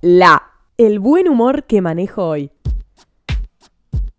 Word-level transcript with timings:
Hola. 0.00 0.44
El 0.76 1.00
buen 1.00 1.28
humor 1.28 1.64
que 1.64 1.80
manejo 1.80 2.24
hoy. 2.24 2.52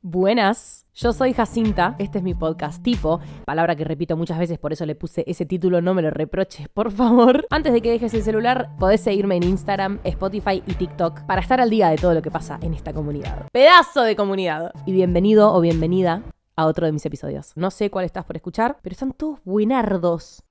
Buenas, 0.02 0.86
yo 0.94 1.14
soy 1.14 1.32
Jacinta, 1.32 1.96
este 2.00 2.18
es 2.18 2.24
mi 2.24 2.34
podcast 2.34 2.84
tipo, 2.84 3.22
palabra 3.46 3.78
que 3.78 3.86
repito 3.86 4.18
muchas 4.18 4.40
veces, 4.40 4.60
por 4.60 4.74
eso 4.74 4.86
le 4.86 4.96
puse 4.96 5.24
ese 5.26 5.46
título, 5.46 5.82
no 5.82 5.94
me 5.94 6.02
lo 6.02 6.10
reproches, 6.10 6.68
por 6.68 6.92
favor. 6.92 7.48
Antes 7.50 7.72
de 7.72 7.82
que 7.82 7.92
dejes 7.92 8.14
el 8.14 8.24
celular, 8.24 8.76
podés 8.78 9.00
seguirme 9.00 9.38
en 9.38 9.44
Instagram, 9.44 10.00
Spotify 10.04 10.62
y 10.68 10.74
TikTok 10.74 11.22
para 11.22 11.40
estar 11.40 11.62
al 11.62 11.70
día 11.70 11.88
de 11.90 11.96
todo 11.96 12.14
lo 12.14 12.22
que 12.22 12.32
pasa 12.32 12.60
en 12.62 12.74
esta 12.74 12.92
comunidad. 12.92 13.48
Pedazo 13.54 14.02
de 14.02 14.18
comunidad. 14.18 14.74
Y 14.86 14.92
bienvenido 14.92 15.54
o 15.54 15.62
bienvenida 15.62 16.24
a 16.58 16.66
otro 16.66 16.88
de 16.88 16.92
mis 16.92 17.06
episodios. 17.06 17.54
No 17.56 17.72
sé 17.72 17.90
cuál 17.90 18.04
estás 18.04 18.26
por 18.26 18.36
escuchar, 18.36 18.80
pero 18.82 18.92
están 18.92 19.14
todos 19.14 19.40
buenardos. 19.46 20.44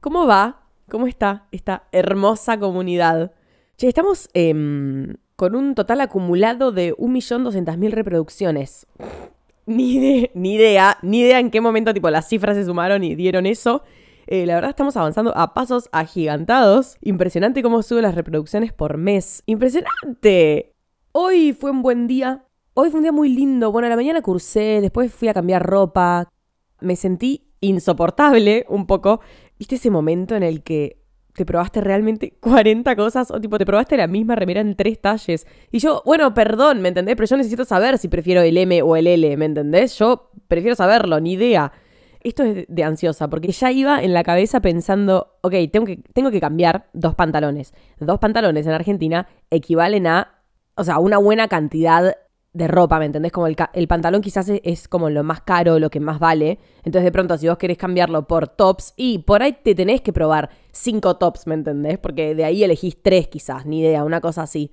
¿Cómo 0.00 0.26
va? 0.26 0.59
¿Cómo 0.90 1.06
está 1.06 1.46
esta 1.52 1.84
hermosa 1.92 2.58
comunidad? 2.58 3.32
Che, 3.78 3.88
estamos 3.88 4.28
em, 4.34 5.16
con 5.36 5.54
un 5.54 5.74
total 5.74 6.02
acumulado 6.02 6.72
de 6.72 6.94
1.200.000 6.96 7.90
reproducciones. 7.92 8.86
Ni, 9.66 10.28
ni 10.34 10.54
idea, 10.54 10.98
ni 11.02 11.20
idea 11.20 11.38
en 11.38 11.52
qué 11.52 11.60
momento 11.60 11.94
tipo 11.94 12.10
las 12.10 12.28
cifras 12.28 12.56
se 12.56 12.64
sumaron 12.64 13.04
y 13.04 13.14
dieron 13.14 13.46
eso. 13.46 13.82
Eh, 14.26 14.44
la 14.44 14.54
verdad 14.54 14.70
estamos 14.70 14.96
avanzando 14.96 15.36
a 15.36 15.54
pasos 15.54 15.88
agigantados. 15.92 16.96
Impresionante 17.02 17.62
cómo 17.62 17.82
suben 17.82 18.02
las 18.02 18.16
reproducciones 18.16 18.72
por 18.72 18.96
mes. 18.96 19.44
Impresionante. 19.46 20.74
Hoy 21.12 21.52
fue 21.52 21.70
un 21.70 21.82
buen 21.82 22.08
día. 22.08 22.44
Hoy 22.74 22.90
fue 22.90 22.98
un 22.98 23.04
día 23.04 23.12
muy 23.12 23.28
lindo. 23.28 23.70
Bueno, 23.70 23.86
a 23.86 23.90
la 23.90 23.96
mañana 23.96 24.22
cursé, 24.22 24.80
después 24.80 25.12
fui 25.12 25.28
a 25.28 25.34
cambiar 25.34 25.64
ropa. 25.64 26.28
Me 26.80 26.96
sentí 26.96 27.46
insoportable 27.60 28.66
un 28.68 28.86
poco. 28.86 29.20
¿Viste 29.60 29.74
ese 29.74 29.90
momento 29.90 30.34
en 30.36 30.42
el 30.42 30.62
que 30.62 31.02
te 31.34 31.44
probaste 31.44 31.82
realmente 31.82 32.32
40 32.40 32.96
cosas 32.96 33.30
o 33.30 33.38
tipo 33.42 33.58
te 33.58 33.66
probaste 33.66 33.94
la 33.98 34.06
misma 34.06 34.34
remera 34.34 34.62
en 34.62 34.74
tres 34.74 34.98
talles? 34.98 35.46
Y 35.70 35.80
yo, 35.80 36.02
bueno, 36.06 36.32
perdón, 36.32 36.80
¿me 36.80 36.88
entendés? 36.88 37.14
Pero 37.14 37.26
yo 37.26 37.36
necesito 37.36 37.66
saber 37.66 37.98
si 37.98 38.08
prefiero 38.08 38.40
el 38.40 38.56
M 38.56 38.80
o 38.80 38.96
el 38.96 39.06
L, 39.06 39.36
¿me 39.36 39.44
entendés? 39.44 39.98
Yo 39.98 40.30
prefiero 40.48 40.74
saberlo, 40.74 41.20
ni 41.20 41.32
idea. 41.32 41.72
Esto 42.22 42.42
es 42.42 42.64
de 42.68 42.84
ansiosa, 42.84 43.28
porque 43.28 43.52
ya 43.52 43.70
iba 43.70 44.02
en 44.02 44.14
la 44.14 44.24
cabeza 44.24 44.60
pensando, 44.60 45.36
ok, 45.42 45.52
tengo 45.70 45.84
que, 45.84 45.98
tengo 46.14 46.30
que 46.30 46.40
cambiar 46.40 46.88
dos 46.94 47.14
pantalones. 47.14 47.74
Dos 47.98 48.18
pantalones 48.18 48.66
en 48.66 48.72
Argentina 48.72 49.28
equivalen 49.50 50.06
a, 50.06 50.38
o 50.74 50.84
sea, 50.84 50.98
una 51.00 51.18
buena 51.18 51.48
cantidad 51.48 52.16
de 52.52 52.66
ropa, 52.66 52.98
¿me 52.98 53.04
entendés? 53.04 53.32
Como 53.32 53.46
el, 53.46 53.56
el 53.74 53.88
pantalón 53.88 54.22
quizás 54.22 54.48
es, 54.48 54.88
como 54.88 55.08
lo 55.08 55.22
más 55.22 55.42
caro, 55.42 55.78
lo 55.78 55.90
que 55.90 56.00
más 56.00 56.18
vale. 56.18 56.58
Entonces 56.78 57.04
de 57.04 57.12
pronto 57.12 57.38
si 57.38 57.48
vos 57.48 57.58
querés 57.58 57.78
cambiarlo 57.78 58.26
por 58.26 58.48
tops 58.48 58.92
y 58.96 59.18
por 59.18 59.42
ahí 59.42 59.56
te 59.62 59.74
tenés 59.74 60.00
que 60.00 60.12
probar 60.12 60.50
cinco 60.72 61.16
tops, 61.16 61.46
¿me 61.46 61.54
entendés? 61.54 61.98
Porque 61.98 62.34
de 62.34 62.44
ahí 62.44 62.64
elegís 62.64 63.00
tres 63.02 63.28
quizás, 63.28 63.66
ni 63.66 63.80
idea, 63.80 64.04
una 64.04 64.20
cosa 64.20 64.42
así. 64.42 64.70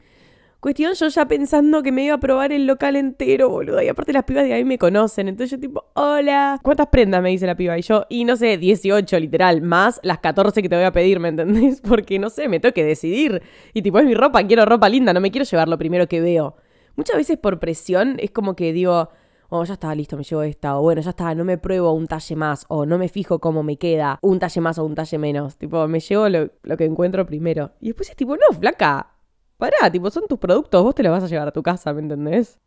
Cuestión, 0.60 0.96
yo 0.96 1.08
ya 1.08 1.28
pensando 1.28 1.84
que 1.84 1.92
me 1.92 2.06
iba 2.06 2.16
a 2.16 2.20
probar 2.20 2.52
el 2.52 2.66
local 2.66 2.96
entero, 2.96 3.48
boludo. 3.48 3.80
Y 3.80 3.90
aparte 3.90 4.12
las 4.12 4.24
pibas 4.24 4.44
de 4.44 4.54
ahí 4.54 4.66
me 4.66 4.80
conocen. 4.80 5.28
Entonces 5.28 5.52
yo 5.52 5.60
tipo, 5.60 5.86
hola. 5.94 6.60
¿Cuántas 6.64 6.88
prendas? 6.88 7.22
Me 7.22 7.30
dice 7.30 7.46
la 7.46 7.56
piba. 7.56 7.78
Y 7.78 7.84
yo, 7.84 8.06
y 8.10 8.26
no 8.26 8.36
sé, 8.36 8.58
18 8.58 9.20
literal, 9.20 9.62
más 9.62 10.00
las 10.02 10.18
14 10.18 10.64
que 10.64 10.68
te 10.68 10.76
voy 10.76 10.86
a 10.86 10.92
pedir, 10.92 11.20
¿me 11.20 11.28
entendés? 11.30 11.80
Porque 11.88 12.18
no 12.18 12.32
sé, 12.32 12.48
me 12.48 12.60
tengo 12.60 12.74
que 12.74 12.84
decidir. 12.84 13.44
Y 13.74 13.84
tipo, 13.84 14.00
es 14.00 14.06
mi 14.06 14.16
ropa, 14.16 14.44
quiero 14.48 14.66
ropa 14.66 14.90
linda, 14.90 15.14
no 15.14 15.22
me 15.22 15.30
quiero 15.30 15.46
llevar 15.46 15.68
lo 15.68 15.78
primero 15.78 16.08
que 16.08 16.22
veo. 16.22 16.56
Muchas 16.98 17.16
veces 17.16 17.38
por 17.38 17.60
presión 17.60 18.18
es 18.20 18.32
como 18.32 18.56
que 18.56 18.74
digo, 18.74 19.10
oh, 19.50 19.64
ya 19.64 19.74
está, 19.74 19.94
listo, 19.94 20.18
me 20.18 20.24
llevo 20.24 20.42
esta, 20.42 20.78
o 20.78 20.82
bueno, 20.82 21.02
ya 21.02 21.12
está, 21.12 21.34
no 21.36 21.46
me 21.46 21.60
pruebo 21.60 21.92
un 21.92 22.08
talle 22.08 22.36
más, 22.36 22.66
o 22.70 22.88
no 22.88 22.98
me 22.98 23.08
fijo 23.08 23.40
cómo 23.40 23.62
me 23.62 23.78
queda, 23.78 24.18
un 24.24 24.40
talle 24.40 24.62
más 24.62 24.80
o 24.80 24.84
un 24.84 24.96
talle 24.96 25.18
menos. 25.20 25.58
Tipo, 25.58 25.88
me 25.88 26.00
llevo 26.00 26.28
lo, 26.28 26.78
que 26.78 26.86
encuentro 26.86 27.26
primero. 27.26 27.72
Y 27.80 27.88
después 27.88 28.10
es 28.10 28.16
tipo, 28.16 28.36
no, 28.36 28.58
flaca, 28.58 29.12
pará, 29.58 29.92
tipo, 29.92 30.10
son 30.10 30.28
tus 30.28 30.40
productos, 30.40 30.84
vos 30.84 30.96
te 30.96 31.04
los 31.04 31.12
vas 31.12 31.24
a 31.24 31.28
llevar 31.28 31.48
a 31.48 31.52
tu 31.52 31.64
casa, 31.64 31.94
¿me 31.94 32.02
entendés? 32.02 32.60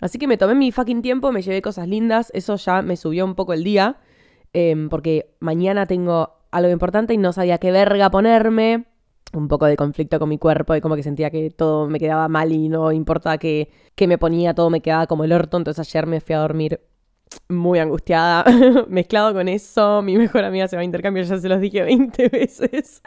Así 0.00 0.18
que 0.18 0.26
me 0.26 0.36
tomé 0.36 0.56
mi 0.56 0.72
fucking 0.72 1.00
tiempo, 1.00 1.30
me 1.30 1.42
llevé 1.42 1.62
cosas 1.62 1.86
lindas, 1.86 2.30
eso 2.34 2.56
ya 2.56 2.82
me 2.82 2.96
subió 2.96 3.24
un 3.24 3.36
poco 3.36 3.52
el 3.52 3.62
día, 3.62 4.00
em, 4.52 4.88
porque 4.88 5.36
mañana 5.40 5.86
tengo 5.86 6.36
algo 6.50 6.70
importante 6.70 7.14
y 7.14 7.16
no 7.16 7.32
sabía 7.32 7.58
qué 7.58 7.70
verga 7.70 8.10
ponerme 8.10 8.86
un 9.32 9.48
poco 9.48 9.66
de 9.66 9.76
conflicto 9.76 10.18
con 10.18 10.28
mi 10.28 10.38
cuerpo 10.38 10.74
y 10.74 10.80
como 10.80 10.96
que 10.96 11.02
sentía 11.02 11.30
que 11.30 11.50
todo 11.50 11.88
me 11.88 11.98
quedaba 11.98 12.28
mal 12.28 12.52
y 12.52 12.68
no 12.68 12.92
importa 12.92 13.38
que, 13.38 13.70
me 14.06 14.18
ponía, 14.18 14.54
todo 14.54 14.70
me 14.70 14.80
quedaba 14.80 15.06
como 15.06 15.24
el 15.24 15.32
orto. 15.32 15.56
Entonces 15.56 15.86
ayer 15.86 16.06
me 16.06 16.20
fui 16.20 16.34
a 16.34 16.38
dormir 16.38 16.80
muy 17.48 17.78
angustiada. 17.78 18.44
Mezclado 18.88 19.34
con 19.34 19.48
eso, 19.48 20.02
mi 20.02 20.16
mejor 20.16 20.44
amiga 20.44 20.68
se 20.68 20.76
va 20.76 20.82
a 20.82 20.84
intercambio, 20.84 21.22
ya 21.22 21.38
se 21.38 21.48
los 21.48 21.60
dije 21.60 21.82
20 21.82 22.28
veces. 22.32 23.02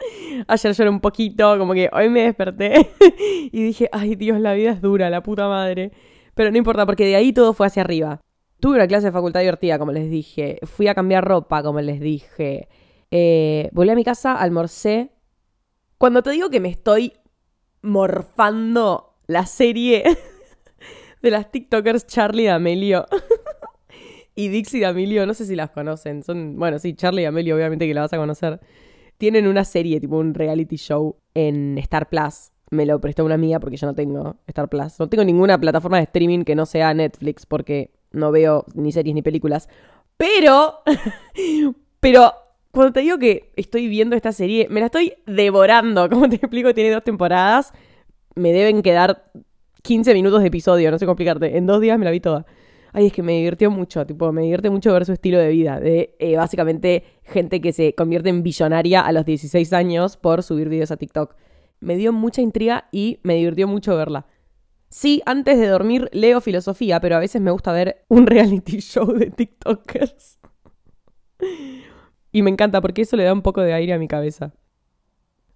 Ayer 0.46 0.72
lloré 0.72 0.90
un 0.90 1.00
poquito, 1.00 1.58
como 1.58 1.74
que 1.74 1.90
hoy 1.92 2.08
me 2.08 2.22
desperté 2.22 2.90
y 3.52 3.62
dije, 3.62 3.88
ay 3.92 4.14
Dios, 4.14 4.40
la 4.40 4.54
vida 4.54 4.70
es 4.70 4.80
dura, 4.80 5.10
la 5.10 5.22
puta 5.22 5.48
madre. 5.48 5.92
Pero 6.34 6.50
no 6.50 6.56
importa, 6.56 6.86
porque 6.86 7.04
de 7.04 7.16
ahí 7.16 7.32
todo 7.32 7.52
fue 7.52 7.66
hacia 7.66 7.82
arriba. 7.82 8.20
Tuve 8.60 8.76
una 8.76 8.86
clase 8.86 9.06
de 9.06 9.12
facultad 9.12 9.40
divertida, 9.40 9.78
como 9.78 9.92
les 9.92 10.08
dije. 10.08 10.60
Fui 10.62 10.86
a 10.86 10.94
cambiar 10.94 11.24
ropa, 11.24 11.62
como 11.62 11.80
les 11.80 12.00
dije. 12.00 12.68
Eh, 13.10 13.68
volví 13.72 13.90
a 13.90 13.94
mi 13.96 14.04
casa, 14.04 14.34
almorcé, 14.34 15.10
cuando 16.02 16.24
te 16.24 16.30
digo 16.32 16.50
que 16.50 16.58
me 16.58 16.68
estoy 16.68 17.12
morfando 17.80 19.14
la 19.28 19.46
serie 19.46 20.02
de 21.22 21.30
las 21.30 21.52
TikTokers 21.52 22.08
Charlie 22.08 22.42
y 22.42 22.48
Amelio 22.48 23.06
y 24.34 24.48
Dixie 24.48 24.80
y 24.80 24.82
Amelio, 24.84 25.24
no 25.26 25.34
sé 25.34 25.46
si 25.46 25.54
las 25.54 25.70
conocen. 25.70 26.24
Son, 26.24 26.58
bueno, 26.58 26.80
sí, 26.80 26.94
Charlie 26.94 27.22
y 27.22 27.26
Amelio, 27.26 27.54
obviamente 27.54 27.86
que 27.86 27.94
la 27.94 28.00
vas 28.00 28.12
a 28.12 28.16
conocer. 28.16 28.58
Tienen 29.16 29.46
una 29.46 29.64
serie, 29.64 30.00
tipo 30.00 30.16
un 30.16 30.34
reality 30.34 30.74
show 30.74 31.18
en 31.34 31.78
Star 31.78 32.08
Plus. 32.08 32.50
Me 32.72 32.84
lo 32.84 33.00
prestó 33.00 33.24
una 33.24 33.36
amiga 33.36 33.60
porque 33.60 33.76
yo 33.76 33.86
no 33.86 33.94
tengo 33.94 34.38
Star 34.48 34.68
Plus. 34.68 34.98
No 34.98 35.08
tengo 35.08 35.22
ninguna 35.22 35.56
plataforma 35.60 35.98
de 35.98 36.02
streaming 36.02 36.42
que 36.42 36.56
no 36.56 36.66
sea 36.66 36.92
Netflix 36.94 37.46
porque 37.46 37.92
no 38.10 38.32
veo 38.32 38.64
ni 38.74 38.90
series 38.90 39.14
ni 39.14 39.22
películas. 39.22 39.68
Pero, 40.16 40.80
pero 42.00 42.32
cuando 42.72 42.94
te 42.94 43.00
digo 43.00 43.18
que 43.18 43.52
estoy 43.56 43.86
viendo 43.86 44.16
esta 44.16 44.32
serie, 44.32 44.66
me 44.70 44.80
la 44.80 44.86
estoy 44.86 45.14
devorando. 45.26 46.08
Como 46.10 46.28
te 46.28 46.36
explico, 46.36 46.74
tiene 46.74 46.90
dos 46.90 47.04
temporadas. 47.04 47.72
Me 48.34 48.52
deben 48.52 48.82
quedar 48.82 49.30
15 49.82 50.14
minutos 50.14 50.40
de 50.40 50.48
episodio, 50.48 50.90
no 50.90 50.98
sé 50.98 51.04
cómo 51.04 51.12
explicarte. 51.12 51.56
En 51.56 51.66
dos 51.66 51.80
días 51.80 51.98
me 51.98 52.06
la 52.06 52.10
vi 52.10 52.20
toda. 52.20 52.46
Ay, 52.94 53.06
es 53.06 53.12
que 53.12 53.22
me 53.22 53.32
divirtió 53.32 53.70
mucho, 53.70 54.04
tipo, 54.06 54.32
me 54.32 54.42
divierte 54.42 54.68
mucho 54.68 54.92
ver 54.92 55.06
su 55.06 55.12
estilo 55.12 55.38
de 55.38 55.48
vida, 55.48 55.80
de 55.80 56.14
eh, 56.18 56.36
básicamente 56.36 57.04
gente 57.24 57.62
que 57.62 57.72
se 57.72 57.94
convierte 57.94 58.28
en 58.28 58.42
billonaria 58.42 59.00
a 59.00 59.12
los 59.12 59.24
16 59.24 59.72
años 59.72 60.18
por 60.18 60.42
subir 60.42 60.68
videos 60.68 60.90
a 60.90 60.98
TikTok. 60.98 61.34
Me 61.80 61.96
dio 61.96 62.12
mucha 62.12 62.42
intriga 62.42 62.88
y 62.92 63.18
me 63.22 63.34
divirtió 63.34 63.66
mucho 63.66 63.96
verla. 63.96 64.26
Sí, 64.90 65.22
antes 65.24 65.58
de 65.58 65.68
dormir 65.68 66.10
leo 66.12 66.42
filosofía, 66.42 67.00
pero 67.00 67.16
a 67.16 67.18
veces 67.18 67.40
me 67.40 67.50
gusta 67.50 67.72
ver 67.72 68.04
un 68.08 68.26
reality 68.26 68.80
show 68.80 69.10
de 69.12 69.30
TikTokers. 69.30 70.38
Y 72.32 72.42
me 72.42 72.50
encanta 72.50 72.80
porque 72.80 73.02
eso 73.02 73.16
le 73.16 73.24
da 73.24 73.32
un 73.32 73.42
poco 73.42 73.60
de 73.60 73.74
aire 73.74 73.92
a 73.92 73.98
mi 73.98 74.08
cabeza. 74.08 74.52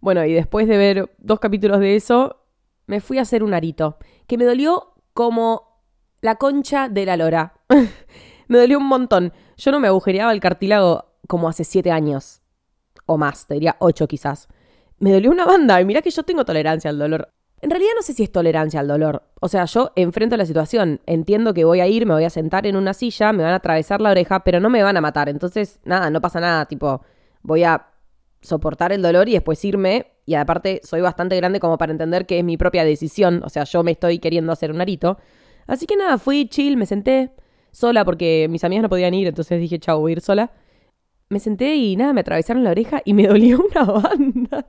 Bueno, 0.00 0.24
y 0.24 0.32
después 0.32 0.68
de 0.68 0.76
ver 0.76 1.10
dos 1.18 1.40
capítulos 1.40 1.80
de 1.80 1.96
eso, 1.96 2.44
me 2.86 3.00
fui 3.00 3.18
a 3.18 3.22
hacer 3.22 3.42
un 3.42 3.54
arito, 3.54 3.98
que 4.26 4.38
me 4.38 4.44
dolió 4.44 4.94
como 5.14 5.82
la 6.20 6.36
concha 6.36 6.88
de 6.88 7.06
la 7.06 7.16
lora. 7.16 7.54
me 8.48 8.58
dolió 8.58 8.78
un 8.78 8.86
montón. 8.86 9.32
Yo 9.56 9.72
no 9.72 9.80
me 9.80 9.88
agujereaba 9.88 10.32
el 10.32 10.40
cartílago 10.40 11.06
como 11.26 11.48
hace 11.48 11.64
siete 11.64 11.90
años. 11.90 12.42
O 13.06 13.16
más, 13.16 13.46
te 13.46 13.54
diría 13.54 13.76
ocho 13.78 14.06
quizás. 14.06 14.48
Me 14.98 15.12
dolió 15.12 15.30
una 15.30 15.44
banda 15.44 15.80
y 15.80 15.84
mira 15.84 16.02
que 16.02 16.10
yo 16.10 16.22
tengo 16.22 16.44
tolerancia 16.44 16.90
al 16.90 16.98
dolor. 16.98 17.32
En 17.66 17.70
realidad 17.70 17.94
no 17.96 18.02
sé 18.02 18.12
si 18.12 18.22
es 18.22 18.30
tolerancia 18.30 18.78
al 18.78 18.86
dolor. 18.86 19.24
O 19.40 19.48
sea, 19.48 19.64
yo 19.64 19.90
enfrento 19.96 20.36
la 20.36 20.46
situación, 20.46 21.00
entiendo 21.04 21.52
que 21.52 21.64
voy 21.64 21.80
a 21.80 21.88
ir, 21.88 22.06
me 22.06 22.14
voy 22.14 22.22
a 22.22 22.30
sentar 22.30 22.64
en 22.64 22.76
una 22.76 22.94
silla, 22.94 23.32
me 23.32 23.42
van 23.42 23.54
a 23.54 23.56
atravesar 23.56 24.00
la 24.00 24.12
oreja, 24.12 24.44
pero 24.44 24.60
no 24.60 24.70
me 24.70 24.84
van 24.84 24.96
a 24.96 25.00
matar. 25.00 25.28
Entonces, 25.28 25.80
nada, 25.84 26.08
no 26.10 26.20
pasa 26.20 26.38
nada, 26.38 26.66
tipo, 26.66 27.02
voy 27.42 27.64
a 27.64 27.88
soportar 28.40 28.92
el 28.92 29.02
dolor 29.02 29.28
y 29.28 29.32
después 29.32 29.64
irme. 29.64 30.12
Y 30.26 30.34
aparte, 30.34 30.80
soy 30.84 31.00
bastante 31.00 31.34
grande 31.34 31.58
como 31.58 31.76
para 31.76 31.90
entender 31.90 32.24
que 32.24 32.38
es 32.38 32.44
mi 32.44 32.56
propia 32.56 32.84
decisión. 32.84 33.42
O 33.44 33.48
sea, 33.48 33.64
yo 33.64 33.82
me 33.82 33.90
estoy 33.90 34.20
queriendo 34.20 34.52
hacer 34.52 34.70
un 34.70 34.80
arito. 34.80 35.18
Así 35.66 35.86
que 35.86 35.96
nada, 35.96 36.18
fui 36.18 36.48
chill, 36.48 36.76
me 36.76 36.86
senté 36.86 37.32
sola 37.72 38.04
porque 38.04 38.46
mis 38.48 38.62
amigas 38.62 38.84
no 38.84 38.88
podían 38.88 39.12
ir, 39.12 39.26
entonces 39.26 39.58
dije, 39.58 39.80
chao, 39.80 39.98
voy 39.98 40.12
a 40.12 40.14
ir 40.14 40.20
sola. 40.20 40.52
Me 41.30 41.40
senté 41.40 41.74
y 41.74 41.96
nada, 41.96 42.12
me 42.12 42.20
atravesaron 42.20 42.62
la 42.62 42.70
oreja 42.70 43.02
y 43.04 43.12
me 43.12 43.26
dolió 43.26 43.58
una 43.58 43.84
banda. 43.86 44.66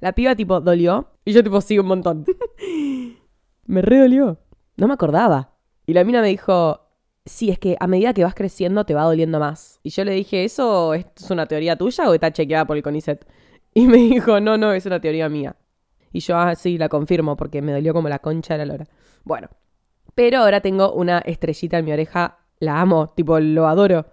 La 0.00 0.12
piba 0.12 0.34
tipo 0.34 0.60
dolió 0.60 1.08
y 1.24 1.32
yo 1.32 1.42
tipo 1.42 1.60
sí 1.60 1.78
un 1.78 1.86
montón. 1.86 2.24
me 3.66 3.82
re 3.82 3.98
dolió. 3.98 4.38
No 4.76 4.86
me 4.86 4.94
acordaba. 4.94 5.52
Y 5.86 5.94
la 5.94 6.04
mina 6.04 6.20
me 6.20 6.28
dijo, 6.28 6.88
sí, 7.24 7.50
es 7.50 7.58
que 7.58 7.76
a 7.78 7.86
medida 7.86 8.12
que 8.14 8.24
vas 8.24 8.34
creciendo 8.34 8.84
te 8.84 8.94
va 8.94 9.04
doliendo 9.04 9.38
más. 9.38 9.80
Y 9.82 9.90
yo 9.90 10.04
le 10.04 10.12
dije, 10.12 10.44
¿eso 10.44 10.94
es 10.94 11.06
una 11.30 11.46
teoría 11.46 11.76
tuya 11.76 12.08
o 12.08 12.14
está 12.14 12.32
chequeada 12.32 12.66
por 12.66 12.76
el 12.76 12.82
CONICET? 12.82 13.26
Y 13.74 13.86
me 13.86 13.96
dijo, 14.14 14.40
no, 14.40 14.56
no, 14.56 14.72
es 14.72 14.86
una 14.86 15.00
teoría 15.00 15.28
mía. 15.28 15.56
Y 16.12 16.20
yo, 16.20 16.36
ah, 16.36 16.54
la 16.64 16.88
confirmo 16.88 17.36
porque 17.36 17.62
me 17.62 17.72
dolió 17.72 17.92
como 17.92 18.08
la 18.08 18.18
concha 18.18 18.54
de 18.54 18.58
la 18.58 18.72
lora. 18.72 18.86
Bueno, 19.24 19.48
pero 20.14 20.38
ahora 20.38 20.60
tengo 20.60 20.92
una 20.92 21.18
estrellita 21.18 21.78
en 21.78 21.84
mi 21.84 21.92
oreja, 21.92 22.38
la 22.58 22.80
amo, 22.80 23.10
tipo, 23.10 23.38
lo 23.38 23.68
adoro. 23.68 24.06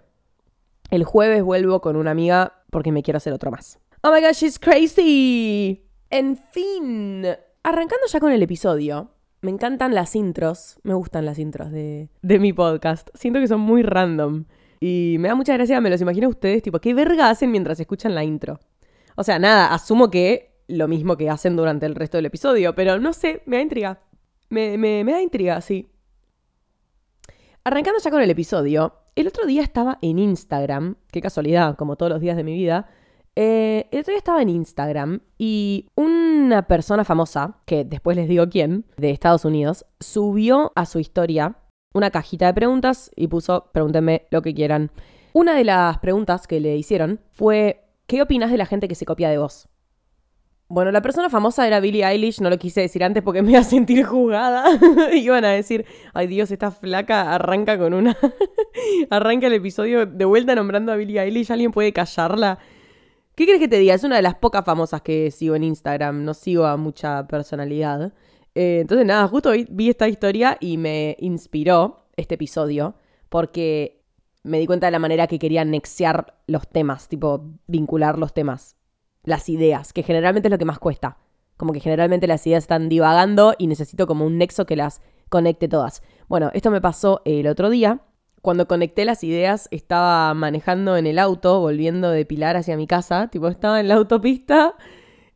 El 0.90 1.04
jueves 1.04 1.42
vuelvo 1.42 1.80
con 1.80 1.96
una 1.96 2.12
amiga 2.12 2.62
porque 2.70 2.92
me 2.92 3.02
quiero 3.02 3.16
hacer 3.16 3.32
otro 3.32 3.50
más. 3.50 3.80
Oh 4.08 4.12
my 4.12 4.20
gosh, 4.20 4.36
she's 4.36 4.56
crazy. 4.56 5.84
En 6.10 6.36
fin, 6.36 7.26
arrancando 7.64 8.06
ya 8.06 8.20
con 8.20 8.30
el 8.30 8.40
episodio. 8.40 9.10
Me 9.40 9.50
encantan 9.50 9.96
las 9.96 10.14
intros, 10.14 10.78
me 10.84 10.94
gustan 10.94 11.24
las 11.26 11.40
intros 11.40 11.72
de, 11.72 12.08
de 12.22 12.38
mi 12.38 12.52
podcast. 12.52 13.08
Siento 13.14 13.40
que 13.40 13.48
son 13.48 13.58
muy 13.58 13.82
random. 13.82 14.44
Y 14.78 15.16
me 15.18 15.26
da 15.26 15.34
mucha 15.34 15.54
gracia, 15.54 15.80
me 15.80 15.90
los 15.90 16.00
imagino 16.00 16.28
a 16.28 16.30
ustedes, 16.30 16.62
tipo, 16.62 16.78
¿qué 16.78 16.94
verga 16.94 17.30
hacen 17.30 17.50
mientras 17.50 17.80
escuchan 17.80 18.14
la 18.14 18.22
intro? 18.22 18.60
O 19.16 19.24
sea, 19.24 19.40
nada, 19.40 19.74
asumo 19.74 20.08
que 20.08 20.62
lo 20.68 20.86
mismo 20.86 21.16
que 21.16 21.28
hacen 21.28 21.56
durante 21.56 21.86
el 21.86 21.96
resto 21.96 22.18
del 22.18 22.26
episodio, 22.26 22.76
pero 22.76 23.00
no 23.00 23.12
sé, 23.12 23.42
me 23.44 23.56
da 23.56 23.62
intriga. 23.62 24.02
Me, 24.50 24.78
me, 24.78 25.02
me 25.02 25.10
da 25.10 25.20
intriga, 25.20 25.60
sí. 25.60 25.90
Arrancando 27.64 27.98
ya 27.98 28.12
con 28.12 28.22
el 28.22 28.30
episodio, 28.30 29.00
el 29.16 29.26
otro 29.26 29.46
día 29.46 29.62
estaba 29.62 29.98
en 30.00 30.20
Instagram, 30.20 30.94
qué 31.10 31.20
casualidad, 31.20 31.74
como 31.74 31.96
todos 31.96 32.12
los 32.12 32.20
días 32.20 32.36
de 32.36 32.44
mi 32.44 32.54
vida. 32.54 32.88
Eh, 33.38 33.86
el 33.90 34.00
otro 34.00 34.12
día 34.12 34.18
estaba 34.18 34.40
en 34.40 34.48
Instagram 34.48 35.20
y 35.36 35.90
una 35.94 36.66
persona 36.66 37.04
famosa, 37.04 37.58
que 37.66 37.84
después 37.84 38.16
les 38.16 38.28
digo 38.28 38.48
quién, 38.48 38.86
de 38.96 39.10
Estados 39.10 39.44
Unidos, 39.44 39.84
subió 40.00 40.72
a 40.74 40.86
su 40.86 40.98
historia 40.98 41.58
una 41.92 42.10
cajita 42.10 42.46
de 42.46 42.54
preguntas 42.54 43.10
y 43.14 43.28
puso 43.28 43.70
pregúntenme 43.72 44.26
lo 44.30 44.40
que 44.40 44.54
quieran. 44.54 44.90
Una 45.34 45.54
de 45.54 45.64
las 45.64 45.98
preguntas 45.98 46.46
que 46.46 46.60
le 46.60 46.76
hicieron 46.76 47.20
fue 47.30 47.84
¿qué 48.06 48.22
opinas 48.22 48.50
de 48.50 48.56
la 48.56 48.64
gente 48.64 48.88
que 48.88 48.94
se 48.94 49.04
copia 49.04 49.28
de 49.28 49.36
vos? 49.36 49.68
Bueno, 50.68 50.90
la 50.90 51.02
persona 51.02 51.28
famosa 51.28 51.66
era 51.66 51.78
Billie 51.78 52.04
Eilish, 52.04 52.40
no 52.40 52.50
lo 52.50 52.58
quise 52.58 52.80
decir 52.80 53.04
antes 53.04 53.22
porque 53.22 53.42
me 53.42 53.50
iba 53.50 53.60
a 53.60 53.64
sentir 53.64 54.04
jugada. 54.04 54.64
Iban 55.12 55.44
a 55.44 55.50
decir, 55.50 55.84
ay 56.12 56.26
Dios, 56.26 56.50
esta 56.50 56.70
flaca 56.70 57.34
arranca 57.34 57.78
con 57.78 57.92
una... 57.94 58.16
arranca 59.10 59.46
el 59.46 59.52
episodio 59.52 60.06
de 60.06 60.24
vuelta 60.24 60.54
nombrando 60.54 60.90
a 60.90 60.96
Billie 60.96 61.20
Eilish, 61.20 61.52
¿alguien 61.52 61.70
puede 61.70 61.92
callarla? 61.92 62.58
¿Qué 63.36 63.44
crees 63.44 63.60
que 63.60 63.68
te 63.68 63.78
diga? 63.78 63.94
Es 63.94 64.02
una 64.02 64.16
de 64.16 64.22
las 64.22 64.34
pocas 64.34 64.64
famosas 64.64 65.02
que 65.02 65.30
sigo 65.30 65.54
en 65.54 65.62
Instagram, 65.62 66.24
no 66.24 66.32
sigo 66.32 66.64
a 66.64 66.78
mucha 66.78 67.26
personalidad. 67.26 68.14
Eh, 68.54 68.78
entonces 68.80 69.06
nada, 69.06 69.28
justo 69.28 69.52
vi 69.68 69.90
esta 69.90 70.08
historia 70.08 70.56
y 70.58 70.78
me 70.78 71.16
inspiró 71.20 72.06
este 72.16 72.36
episodio 72.36 72.94
porque 73.28 74.02
me 74.42 74.58
di 74.58 74.66
cuenta 74.66 74.86
de 74.86 74.92
la 74.92 74.98
manera 74.98 75.26
que 75.26 75.38
quería 75.38 75.66
nexear 75.66 76.38
los 76.46 76.66
temas, 76.66 77.08
tipo 77.08 77.44
vincular 77.66 78.18
los 78.18 78.32
temas 78.32 78.76
las 79.22 79.50
ideas, 79.50 79.92
que 79.92 80.02
generalmente 80.02 80.48
es 80.48 80.52
lo 80.52 80.58
que 80.58 80.64
más 80.64 80.78
cuesta. 80.78 81.18
Como 81.58 81.74
que 81.74 81.80
generalmente 81.80 82.26
las 82.26 82.46
ideas 82.46 82.64
están 82.64 82.88
divagando 82.88 83.54
y 83.58 83.66
necesito 83.66 84.06
como 84.06 84.24
un 84.24 84.38
nexo 84.38 84.64
que 84.64 84.76
las 84.76 85.02
conecte 85.28 85.68
todas. 85.68 86.02
Bueno, 86.26 86.50
esto 86.54 86.70
me 86.70 86.80
pasó 86.80 87.20
el 87.26 87.46
otro 87.48 87.68
día. 87.68 88.00
Cuando 88.46 88.68
conecté 88.68 89.04
las 89.04 89.24
ideas, 89.24 89.66
estaba 89.72 90.32
manejando 90.32 90.96
en 90.96 91.08
el 91.08 91.18
auto, 91.18 91.58
volviendo 91.58 92.12
de 92.12 92.24
Pilar 92.24 92.56
hacia 92.56 92.76
mi 92.76 92.86
casa. 92.86 93.26
Tipo, 93.26 93.48
estaba 93.48 93.80
en 93.80 93.88
la 93.88 93.94
autopista 93.94 94.76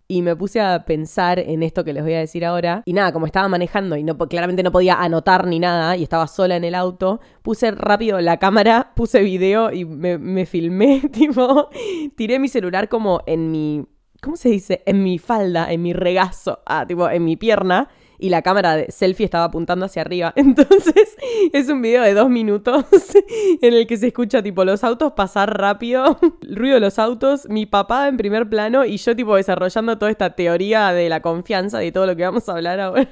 y 0.06 0.22
me 0.22 0.36
puse 0.36 0.60
a 0.60 0.84
pensar 0.84 1.40
en 1.40 1.64
esto 1.64 1.82
que 1.82 1.92
les 1.92 2.04
voy 2.04 2.14
a 2.14 2.20
decir 2.20 2.44
ahora. 2.44 2.84
Y 2.84 2.92
nada, 2.92 3.12
como 3.12 3.26
estaba 3.26 3.48
manejando 3.48 3.96
y 3.96 4.04
no, 4.04 4.16
claramente 4.16 4.62
no 4.62 4.70
podía 4.70 4.94
anotar 4.94 5.48
ni 5.48 5.58
nada 5.58 5.96
y 5.96 6.04
estaba 6.04 6.28
sola 6.28 6.54
en 6.54 6.62
el 6.62 6.76
auto, 6.76 7.18
puse 7.42 7.72
rápido 7.72 8.20
la 8.20 8.36
cámara, 8.36 8.92
puse 8.94 9.24
video 9.24 9.72
y 9.72 9.84
me, 9.84 10.46
filmé, 10.46 11.00
tipo, 11.12 11.68
tiré 12.14 12.38
mi 12.38 12.46
celular 12.46 12.88
como 12.88 13.22
en 13.26 13.50
mi, 13.50 13.86
¿cómo 14.22 14.36
se 14.36 14.50
dice? 14.50 14.84
En 14.86 15.02
mi 15.02 15.18
falda, 15.18 15.72
en 15.72 15.82
mi 15.82 15.94
regazo, 15.94 16.60
ah, 16.64 16.86
tipo, 16.86 17.10
en 17.10 17.24
mi 17.24 17.36
pierna 17.36 17.88
y 18.20 18.28
la 18.28 18.42
cámara 18.42 18.76
de 18.76 18.92
selfie 18.92 19.24
estaba 19.24 19.44
apuntando 19.44 19.86
hacia 19.86 20.02
arriba. 20.02 20.32
Entonces 20.36 21.16
es 21.52 21.68
un 21.68 21.82
video 21.82 22.02
de 22.02 22.14
dos 22.14 22.28
minutos 22.28 22.84
en 23.62 23.74
el 23.74 23.86
que 23.86 23.96
se 23.96 24.08
escucha 24.08 24.42
tipo 24.42 24.64
los 24.64 24.84
autos 24.84 25.12
pasar 25.12 25.58
rápido, 25.58 26.18
el 26.42 26.56
ruido 26.56 26.74
de 26.74 26.80
los 26.80 26.98
autos, 26.98 27.48
mi 27.48 27.66
papá 27.66 28.08
en 28.08 28.16
primer 28.16 28.48
plano 28.48 28.84
y 28.84 28.98
yo 28.98 29.16
tipo 29.16 29.34
desarrollando 29.36 29.98
toda 29.98 30.10
esta 30.10 30.36
teoría 30.36 30.92
de 30.92 31.08
la 31.08 31.22
confianza 31.22 31.78
de 31.78 31.90
todo 31.90 32.06
lo 32.06 32.14
que 32.14 32.24
vamos 32.24 32.48
a 32.48 32.52
hablar 32.52 32.78
ahora. 32.78 33.08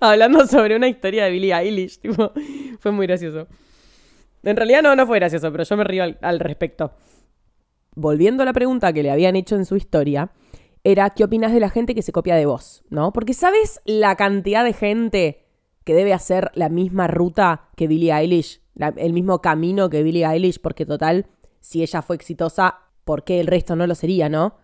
Hablando 0.00 0.46
sobre 0.46 0.76
una 0.76 0.88
historia 0.88 1.24
de 1.24 1.30
Billie 1.30 1.54
Eilish, 1.54 1.98
tipo, 1.98 2.32
fue 2.78 2.92
muy 2.92 3.06
gracioso. 3.06 3.48
En 4.42 4.56
realidad 4.56 4.82
no, 4.82 4.94
no 4.94 5.06
fue 5.06 5.18
gracioso, 5.18 5.50
pero 5.50 5.64
yo 5.64 5.76
me 5.76 5.84
río 5.84 6.04
al 6.20 6.40
respecto. 6.40 6.92
Volviendo 7.94 8.42
a 8.42 8.46
la 8.46 8.52
pregunta 8.52 8.92
que 8.92 9.02
le 9.02 9.10
habían 9.10 9.36
hecho 9.36 9.56
en 9.56 9.64
su 9.64 9.76
historia, 9.76 10.30
era 10.84 11.10
¿qué 11.10 11.24
opinas 11.24 11.52
de 11.52 11.60
la 11.60 11.70
gente 11.70 11.94
que 11.94 12.02
se 12.02 12.12
copia 12.12 12.34
de 12.34 12.46
vos? 12.46 12.84
¿No? 12.90 13.12
Porque 13.12 13.34
¿sabes 13.34 13.80
la 13.84 14.16
cantidad 14.16 14.64
de 14.64 14.72
gente 14.72 15.46
que 15.84 15.94
debe 15.94 16.12
hacer 16.12 16.50
la 16.54 16.68
misma 16.68 17.08
ruta 17.08 17.68
que 17.76 17.86
Billie 17.86 18.12
Eilish? 18.12 18.60
el 18.96 19.12
mismo 19.12 19.42
camino 19.42 19.90
que 19.90 20.02
Billie 20.02 20.26
Eilish, 20.26 20.60
porque 20.60 20.86
total, 20.86 21.26
si 21.60 21.82
ella 21.82 22.02
fue 22.02 22.16
exitosa, 22.16 22.78
¿por 23.04 23.22
qué 23.22 23.40
el 23.40 23.46
resto 23.46 23.76
no 23.76 23.86
lo 23.86 23.94
sería, 23.94 24.28
no? 24.28 24.56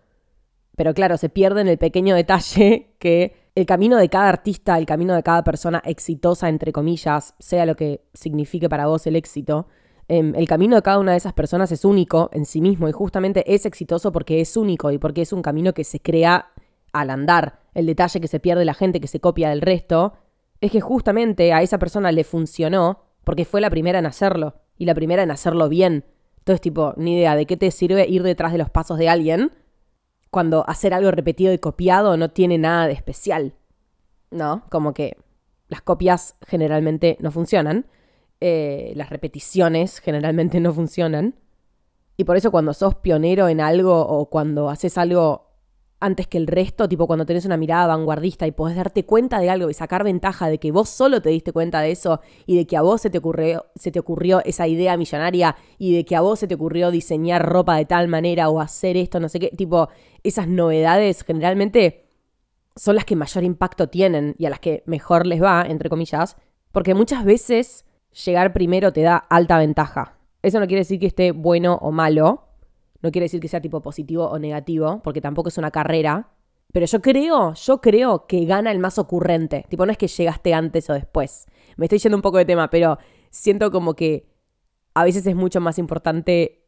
Pero 0.75 0.93
claro, 0.93 1.17
se 1.17 1.29
pierde 1.29 1.61
en 1.61 1.67
el 1.67 1.77
pequeño 1.77 2.15
detalle 2.15 2.95
que 2.99 3.51
el 3.55 3.65
camino 3.65 3.97
de 3.97 4.09
cada 4.09 4.29
artista, 4.29 4.77
el 4.77 4.85
camino 4.85 5.13
de 5.13 5.23
cada 5.23 5.43
persona 5.43 5.81
exitosa, 5.85 6.49
entre 6.49 6.71
comillas, 6.71 7.35
sea 7.39 7.65
lo 7.65 7.75
que 7.75 8.05
signifique 8.13 8.69
para 8.69 8.87
vos 8.87 9.05
el 9.05 9.15
éxito, 9.15 9.67
Em, 10.11 10.33
el 10.35 10.47
camino 10.47 10.75
de 10.75 10.81
cada 10.81 10.97
una 10.97 11.11
de 11.11 11.19
esas 11.19 11.33
personas 11.33 11.71
es 11.71 11.85
único 11.85 12.31
en 12.33 12.45
sí 12.45 12.61
mismo 12.61 12.89
y 12.89 12.91
justamente 12.91 13.53
es 13.53 13.67
exitoso 13.67 14.11
porque 14.11 14.41
es 14.41 14.57
único 14.57 14.89
y 14.91 14.97
porque 14.97 15.21
es 15.21 15.31
un 15.31 15.43
camino 15.43 15.73
que 15.73 15.83
se 15.83 15.99
crea 15.99 16.51
al 16.91 17.11
andar. 17.11 17.59
El 17.75 17.85
detalle 17.85 18.19
que 18.19 18.27
se 18.27 18.39
pierde 18.39 18.65
la 18.65 18.73
gente 18.73 18.99
que 18.99 19.07
se 19.07 19.19
copia 19.19 19.49
del 19.49 19.61
resto 19.61 20.13
es 20.61 20.71
que 20.71 20.81
justamente 20.81 21.53
a 21.53 21.61
esa 21.61 21.77
persona 21.77 22.11
le 22.11 22.23
funcionó 22.23 23.03
porque 23.23 23.45
fue 23.45 23.61
la 23.61 23.69
primera 23.69 23.99
en 23.99 24.07
hacerlo 24.07 24.55
y 24.79 24.85
la 24.85 24.95
primera 24.95 25.21
en 25.21 25.29
hacerlo 25.29 25.69
bien. 25.69 26.05
Entonces, 26.39 26.61
tipo, 26.61 26.95
ni 26.97 27.17
idea 27.17 27.35
de 27.35 27.45
qué 27.45 27.55
te 27.55 27.69
sirve 27.69 28.07
ir 28.07 28.23
detrás 28.23 28.51
de 28.51 28.57
los 28.57 28.71
pasos 28.71 28.97
de 28.97 29.09
alguien 29.09 29.51
cuando 30.31 30.67
hacer 30.67 30.95
algo 30.95 31.11
repetido 31.11 31.53
y 31.53 31.59
copiado 31.59 32.17
no 32.17 32.31
tiene 32.31 32.57
nada 32.57 32.87
de 32.87 32.93
especial. 32.93 33.53
¿No? 34.31 34.63
Como 34.71 34.95
que 34.95 35.17
las 35.67 35.83
copias 35.83 36.35
generalmente 36.47 37.15
no 37.19 37.29
funcionan. 37.29 37.85
Eh, 38.41 38.93
las 38.95 39.09
repeticiones 39.09 39.99
generalmente 39.99 40.59
no 40.59 40.73
funcionan. 40.73 41.35
Y 42.17 42.23
por 42.25 42.37
eso 42.37 42.51
cuando 42.51 42.73
sos 42.73 42.95
pionero 42.95 43.47
en 43.47 43.61
algo 43.61 43.99
o 44.05 44.29
cuando 44.29 44.69
haces 44.69 44.97
algo 44.97 45.49
antes 46.01 46.27
que 46.27 46.37
el 46.37 46.47
resto, 46.47 46.87
tipo 46.87 47.07
cuando 47.07 47.25
tenés 47.25 47.45
una 47.45 47.57
mirada 47.57 47.87
vanguardista 47.87 48.47
y 48.47 48.51
podés 48.51 48.77
darte 48.77 49.05
cuenta 49.05 49.39
de 49.39 49.49
algo 49.49 49.69
y 49.69 49.73
sacar 49.73 50.03
ventaja 50.03 50.47
de 50.49 50.57
que 50.57 50.71
vos 50.71 50.89
solo 50.89 51.21
te 51.21 51.29
diste 51.29 51.51
cuenta 51.51 51.81
de 51.81 51.91
eso 51.91 52.21
y 52.45 52.55
de 52.55 52.65
que 52.65 52.77
a 52.77 52.81
vos 52.81 53.01
se 53.01 53.09
te 53.09 53.17
ocurrió, 53.17 53.65
se 53.75 53.91
te 53.91 53.99
ocurrió 53.99 54.41
esa 54.45 54.67
idea 54.67 54.95
millonaria 54.95 55.57
y 55.77 55.93
de 55.93 56.05
que 56.05 56.15
a 56.15 56.21
vos 56.21 56.39
se 56.39 56.47
te 56.47 56.55
ocurrió 56.55 56.91
diseñar 56.91 57.45
ropa 57.45 57.75
de 57.75 57.85
tal 57.85 58.07
manera 58.07 58.49
o 58.49 58.61
hacer 58.61 58.95
esto, 58.95 59.19
no 59.19 59.27
sé 59.27 59.39
qué, 59.39 59.49
tipo, 59.49 59.89
esas 60.23 60.47
novedades 60.47 61.23
generalmente 61.23 62.05
son 62.75 62.95
las 62.95 63.03
que 63.03 63.17
mayor 63.17 63.43
impacto 63.43 63.89
tienen 63.89 64.35
y 64.37 64.45
a 64.45 64.49
las 64.49 64.59
que 64.59 64.83
mejor 64.85 65.27
les 65.27 65.43
va, 65.43 65.65
entre 65.67 65.89
comillas, 65.89 66.37
porque 66.71 66.93
muchas 66.93 67.25
veces 67.25 67.85
llegar 68.25 68.53
primero 68.53 68.91
te 68.93 69.01
da 69.01 69.17
alta 69.17 69.57
ventaja. 69.57 70.17
Eso 70.41 70.59
no 70.59 70.67
quiere 70.67 70.81
decir 70.81 70.99
que 70.99 71.07
esté 71.07 71.31
bueno 71.31 71.77
o 71.81 71.91
malo, 71.91 72.49
no 73.01 73.11
quiere 73.11 73.25
decir 73.25 73.39
que 73.39 73.47
sea 73.47 73.61
tipo 73.61 73.81
positivo 73.81 74.25
o 74.25 74.39
negativo, 74.39 75.01
porque 75.03 75.21
tampoco 75.21 75.49
es 75.49 75.57
una 75.57 75.71
carrera. 75.71 76.29
Pero 76.71 76.85
yo 76.85 77.01
creo, 77.01 77.53
yo 77.53 77.81
creo 77.81 78.27
que 78.27 78.45
gana 78.45 78.71
el 78.71 78.79
más 78.79 78.99
ocurrente. 78.99 79.65
Tipo, 79.69 79.85
no 79.85 79.91
es 79.91 79.97
que 79.97 80.07
llegaste 80.07 80.53
antes 80.53 80.89
o 80.89 80.93
después. 80.93 81.47
Me 81.77 81.85
estoy 81.85 81.99
yendo 81.99 82.17
un 82.17 82.21
poco 82.21 82.37
de 82.37 82.45
tema, 82.45 82.69
pero 82.69 82.99
siento 83.31 83.71
como 83.71 83.95
que 83.95 84.29
a 84.93 85.03
veces 85.03 85.25
es 85.25 85.35
mucho 85.35 85.61
más 85.61 85.79
importante 85.79 86.65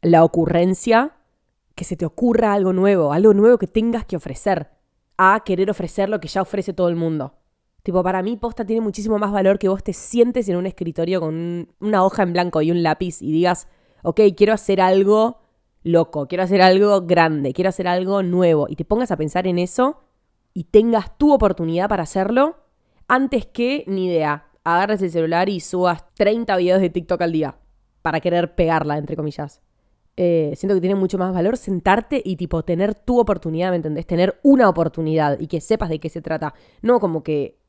la 0.00 0.24
ocurrencia, 0.24 1.16
que 1.74 1.84
se 1.84 1.96
te 1.96 2.04
ocurra 2.04 2.52
algo 2.52 2.72
nuevo, 2.72 3.12
algo 3.12 3.34
nuevo 3.34 3.58
que 3.58 3.66
tengas 3.66 4.04
que 4.04 4.16
ofrecer, 4.16 4.68
a 5.16 5.42
querer 5.44 5.70
ofrecer 5.70 6.08
lo 6.08 6.20
que 6.20 6.28
ya 6.28 6.42
ofrece 6.42 6.72
todo 6.72 6.88
el 6.88 6.96
mundo. 6.96 7.34
Tipo, 7.82 8.02
para 8.02 8.22
mí 8.22 8.36
posta 8.36 8.64
tiene 8.64 8.80
muchísimo 8.80 9.18
más 9.18 9.32
valor 9.32 9.58
que 9.58 9.68
vos 9.68 9.82
te 9.82 9.92
sientes 9.92 10.48
en 10.48 10.56
un 10.56 10.66
escritorio 10.66 11.20
con 11.20 11.68
una 11.80 12.04
hoja 12.04 12.22
en 12.22 12.32
blanco 12.32 12.62
y 12.62 12.70
un 12.70 12.82
lápiz 12.82 13.20
y 13.20 13.32
digas, 13.32 13.66
ok, 14.02 14.20
quiero 14.36 14.52
hacer 14.52 14.80
algo 14.80 15.40
loco, 15.82 16.28
quiero 16.28 16.44
hacer 16.44 16.62
algo 16.62 17.02
grande, 17.02 17.52
quiero 17.52 17.70
hacer 17.70 17.88
algo 17.88 18.22
nuevo 18.22 18.66
y 18.68 18.76
te 18.76 18.84
pongas 18.84 19.10
a 19.10 19.16
pensar 19.16 19.48
en 19.48 19.58
eso 19.58 20.00
y 20.54 20.64
tengas 20.64 21.18
tu 21.18 21.32
oportunidad 21.32 21.88
para 21.88 22.04
hacerlo 22.04 22.56
antes 23.08 23.46
que, 23.46 23.84
ni 23.88 24.06
idea, 24.06 24.46
agarres 24.62 25.02
el 25.02 25.10
celular 25.10 25.48
y 25.48 25.58
subas 25.58 26.04
30 26.14 26.56
videos 26.56 26.80
de 26.80 26.90
TikTok 26.90 27.20
al 27.20 27.32
día 27.32 27.56
para 28.00 28.20
querer 28.20 28.54
pegarla, 28.54 28.96
entre 28.96 29.16
comillas. 29.16 29.60
Eh, 30.16 30.52
siento 30.56 30.74
que 30.74 30.80
tiene 30.80 30.94
mucho 30.94 31.18
más 31.18 31.32
valor 31.32 31.56
sentarte 31.56 32.20
y 32.24 32.36
tipo 32.36 32.62
tener 32.64 32.94
tu 32.94 33.18
oportunidad, 33.18 33.70
¿me 33.70 33.76
entendés? 33.76 34.06
Tener 34.06 34.38
una 34.42 34.68
oportunidad 34.68 35.40
y 35.40 35.46
que 35.46 35.60
sepas 35.60 35.88
de 35.88 35.98
qué 35.98 36.10
se 36.10 36.20
trata. 36.20 36.54
No 36.82 37.00
como 37.00 37.22
que 37.22 37.61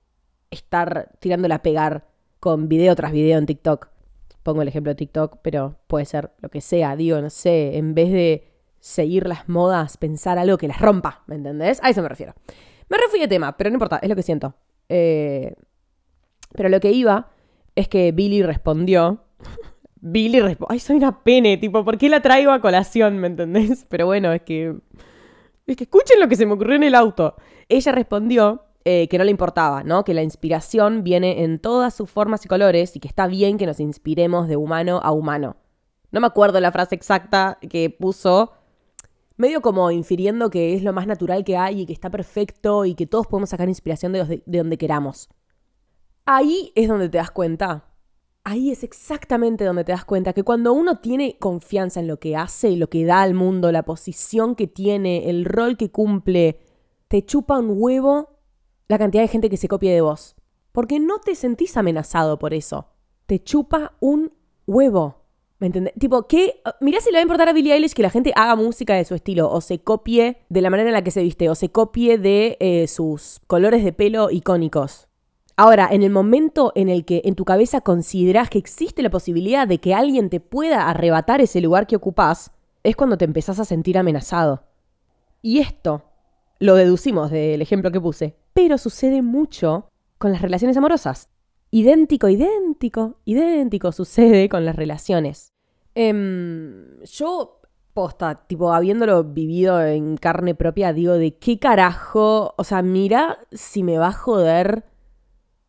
estar 0.54 1.12
tirándola 1.20 1.56
a 1.56 1.62
pegar 1.62 2.08
con 2.40 2.68
video 2.68 2.96
tras 2.96 3.12
video 3.12 3.38
en 3.38 3.46
TikTok. 3.46 3.90
Pongo 4.44 4.62
el 4.62 4.68
ejemplo 4.68 4.92
de 4.92 4.96
TikTok, 4.96 5.38
pero 5.42 5.78
puede 5.88 6.06
ser 6.06 6.32
lo 6.40 6.50
que 6.50 6.62
sea, 6.62 6.96
digo, 6.96 7.22
no 7.22 7.30
sé, 7.30 7.78
en 7.78 7.96
vez 7.96 8.12
de 8.12 8.48
seguir 8.80 9.28
las 9.28 9.48
modas, 9.48 9.96
pensar 9.96 10.38
algo 10.38 10.58
que 10.58 10.68
las 10.68 10.82
rompa, 10.82 11.24
¿me 11.28 11.36
entendés? 11.36 11.80
A 11.82 11.90
eso 11.90 12.02
me 12.02 12.10
refiero. 12.10 12.34
Me 12.90 12.98
refui 12.98 13.20
de 13.22 13.30
tema, 13.30 13.56
pero 13.56 13.70
no 13.70 13.76
importa, 13.76 13.98
es 14.02 14.10
lo 14.10 14.16
que 14.16 14.24
siento. 14.24 14.56
Eh, 14.90 15.56
pero 16.54 16.68
lo 16.68 16.82
que 16.82 16.92
iba 16.92 17.30
es 17.76 17.88
que 17.88 18.12
Billy 18.12 18.44
respondió. 18.44 19.24
Billy 20.02 20.42
respondió. 20.42 20.68
Ay, 20.74 20.80
soy 20.80 20.98
una 20.98 21.24
pene, 21.24 21.56
tipo, 21.56 21.86
¿por 21.86 21.98
qué 21.98 22.10
la 22.10 22.22
traigo 22.22 22.52
a 22.52 22.60
colación, 22.60 23.20
me 23.20 23.28
entendés? 23.28 23.86
Pero 23.88 24.06
bueno, 24.06 24.34
es 24.34 24.42
que 24.42 24.76
Es 25.66 25.78
que 25.78 25.86
escuchen 25.86 26.20
lo 26.20 26.28
que 26.28 26.36
se 26.36 26.46
me 26.46 26.54
ocurrió 26.54 26.76
en 26.76 26.84
el 26.84 26.96
auto. 26.96 27.38
Ella 27.70 27.94
respondió 27.94 28.66
eh, 28.86 29.08
que 29.08 29.18
no 29.18 29.24
le 29.24 29.32
importaba, 29.32 29.84
¿no? 29.84 30.04
Que 30.04 30.14
la 30.14 30.24
inspiración 30.24 31.04
viene 31.04 31.44
en 31.44 31.60
todas 31.60 31.94
sus 31.94 32.10
formas 32.10 32.44
y 32.44 32.50
colores 32.50 32.96
y 32.98 33.00
que 33.00 33.08
está 33.08 33.28
bien 33.28 33.58
que 33.58 33.66
nos 33.66 33.80
inspiremos 33.80 34.50
de 34.50 34.58
humano 34.58 35.00
a 35.02 35.14
humano. 35.14 35.56
No 36.12 36.20
me 36.20 36.28
acuerdo 36.28 36.60
la 36.60 36.72
frase 36.72 36.94
exacta 36.94 37.60
que 37.70 37.90
puso, 37.90 38.52
medio 39.38 39.62
como 39.62 39.90
infiriendo 39.90 40.50
que 40.50 40.76
es 40.76 40.84
lo 40.84 40.92
más 40.92 41.08
natural 41.08 41.46
que 41.46 41.56
hay 41.56 41.82
y 41.82 41.86
que 41.86 41.94
está 41.94 42.10
perfecto 42.10 42.84
y 42.84 42.94
que 42.94 43.08
todos 43.08 43.26
podemos 43.26 43.52
sacar 43.52 43.70
inspiración 43.70 44.12
de, 44.12 44.44
de 44.46 44.58
donde 44.58 44.78
queramos. 44.78 45.30
Ahí 46.26 46.74
es 46.76 46.90
donde 46.90 47.08
te 47.08 47.20
das 47.20 47.32
cuenta. 47.32 47.86
Ahí 48.44 48.70
es 48.70 48.84
exactamente 48.84 49.64
donde 49.64 49.86
te 49.86 49.94
das 49.94 50.04
cuenta 50.04 50.34
que 50.34 50.44
cuando 50.44 50.74
uno 50.74 51.00
tiene 51.00 51.38
confianza 51.40 52.02
en 52.02 52.08
lo 52.08 52.20
que 52.20 52.36
hace, 52.36 52.76
lo 52.76 52.90
que 52.90 53.06
da 53.06 53.22
al 53.22 53.34
mundo, 53.34 53.72
la 53.72 53.84
posición 53.84 54.56
que 54.56 54.68
tiene, 54.68 55.30
el 55.30 55.46
rol 55.46 55.78
que 55.78 55.90
cumple, 55.90 56.60
te 57.08 57.26
chupa 57.26 57.58
un 57.58 57.76
huevo 57.78 58.33
la 58.88 58.98
cantidad 58.98 59.24
de 59.24 59.28
gente 59.28 59.50
que 59.50 59.58
se 59.58 59.68
copie 59.68 59.94
de 59.94 60.02
vos. 60.02 60.36
Porque 60.72 61.00
no 61.00 61.20
te 61.20 61.36
sentís 61.36 61.78
amenazado 61.78 62.40
por 62.40 62.54
eso. 62.54 62.88
Te 63.26 63.42
chupa 63.42 63.94
un 64.00 64.34
huevo. 64.66 65.24
¿Me 65.60 65.68
entendés? 65.68 65.94
Tipo, 65.98 66.28
¿qué? 66.28 66.62
Mirá 66.82 67.00
si 67.00 67.10
le 67.10 67.18
va 67.18 67.20
a 67.20 67.22
importar 67.22 67.48
a 67.48 67.54
Billie 67.54 67.74
Eilish 67.74 67.94
que 67.94 68.02
la 68.02 68.10
gente 68.10 68.34
haga 68.36 68.56
música 68.56 68.96
de 68.96 69.06
su 69.06 69.16
estilo, 69.16 69.50
o 69.50 69.62
se 69.62 69.80
copie 69.80 70.38
de 70.50 70.62
la 70.62 70.70
manera 70.70 70.90
en 70.90 70.94
la 70.94 71.04
que 71.04 71.12
se 71.12 71.24
viste, 71.24 71.50
o 71.50 71.56
se 71.56 71.70
copie 71.70 72.18
de 72.18 72.58
eh, 72.60 72.88
sus 72.88 73.40
colores 73.48 73.84
de 73.84 73.94
pelo 73.94 74.30
icónicos. 74.30 75.08
Ahora, 75.56 75.88
en 75.92 76.02
el 76.02 76.10
momento 76.10 76.72
en 76.76 76.90
el 76.90 77.06
que 77.06 77.22
en 77.26 77.36
tu 77.36 77.46
cabeza 77.46 77.82
consideras 77.82 78.50
que 78.50 78.58
existe 78.58 79.04
la 79.04 79.12
posibilidad 79.12 79.68
de 79.68 79.78
que 79.78 79.94
alguien 79.94 80.30
te 80.30 80.40
pueda 80.40 80.90
arrebatar 80.90 81.42
ese 81.42 81.62
lugar 81.62 81.86
que 81.86 81.96
ocupás, 81.96 82.52
es 82.82 82.96
cuando 82.96 83.18
te 83.18 83.26
empezás 83.26 83.60
a 83.60 83.66
sentir 83.66 83.98
amenazado. 83.98 84.64
Y 85.42 85.60
esto 85.60 86.04
lo 86.60 86.76
deducimos 86.76 87.30
del 87.30 87.62
ejemplo 87.62 87.92
que 87.92 88.02
puse, 88.02 88.36
pero 88.54 88.78
sucede 88.78 89.22
mucho 89.22 89.90
con 90.18 90.32
las 90.32 90.42
relaciones 90.42 90.78
amorosas. 90.78 91.30
Idéntico, 91.72 92.30
idéntico, 92.30 93.18
idéntico 93.26 93.92
sucede 93.92 94.48
con 94.48 94.64
las 94.66 94.76
relaciones. 94.76 95.54
Em, 95.96 97.02
yo, 97.04 97.62
posta, 97.94 98.36
tipo, 98.36 98.74
habiéndolo 98.74 99.24
vivido 99.24 99.84
en 99.84 100.18
carne 100.18 100.56
propia, 100.56 100.94
digo, 100.94 101.14
de 101.14 101.38
qué 101.38 101.60
carajo, 101.60 102.54
o 102.58 102.64
sea, 102.64 102.82
mira 102.82 103.40
si 103.52 103.84
me 103.84 103.98
va 103.98 104.08
a 104.08 104.14
joder 104.14 104.86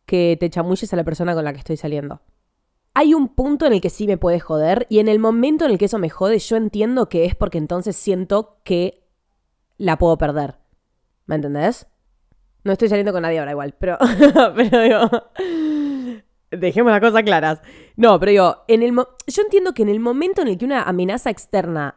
que 0.05 0.37
te 0.39 0.49
chamulles 0.49 0.91
a 0.93 0.95
la 0.95 1.03
persona 1.03 1.33
con 1.33 1.43
la 1.43 1.53
que 1.53 1.59
estoy 1.59 1.77
saliendo. 1.77 2.21
Hay 2.93 3.13
un 3.13 3.29
punto 3.29 3.65
en 3.65 3.73
el 3.73 3.81
que 3.81 3.89
sí 3.89 4.07
me 4.07 4.17
puede 4.17 4.39
joder 4.39 4.87
y 4.89 4.99
en 4.99 5.09
el 5.09 5.19
momento 5.19 5.65
en 5.65 5.71
el 5.71 5.77
que 5.77 5.85
eso 5.85 5.99
me 5.99 6.09
jode 6.09 6.39
yo 6.39 6.55
entiendo 6.55 7.09
que 7.09 7.25
es 7.25 7.35
porque 7.35 7.57
entonces 7.57 7.95
siento 7.95 8.59
que 8.63 9.05
la 9.77 9.97
puedo 9.97 10.17
perder. 10.17 10.59
¿Me 11.25 11.35
entendés? 11.35 11.87
No 12.65 12.73
estoy 12.73 12.89
saliendo 12.89 13.13
con 13.13 13.21
nadie 13.21 13.39
ahora 13.39 13.51
igual, 13.51 13.75
pero, 13.79 13.97
pero 14.55 14.81
digo, 14.81 14.99
dejemos 16.49 16.91
las 16.91 16.99
cosas 16.99 17.21
claras. 17.21 17.61
No, 17.95 18.19
pero 18.19 18.31
digo, 18.31 18.57
en 18.67 18.81
el 18.81 18.91
yo 18.91 19.41
entiendo 19.43 19.73
que 19.73 19.83
en 19.83 19.89
el 19.89 19.99
momento 19.99 20.41
en 20.41 20.47
el 20.47 20.57
que 20.57 20.65
una 20.65 20.81
amenaza 20.81 21.29
externa 21.29 21.95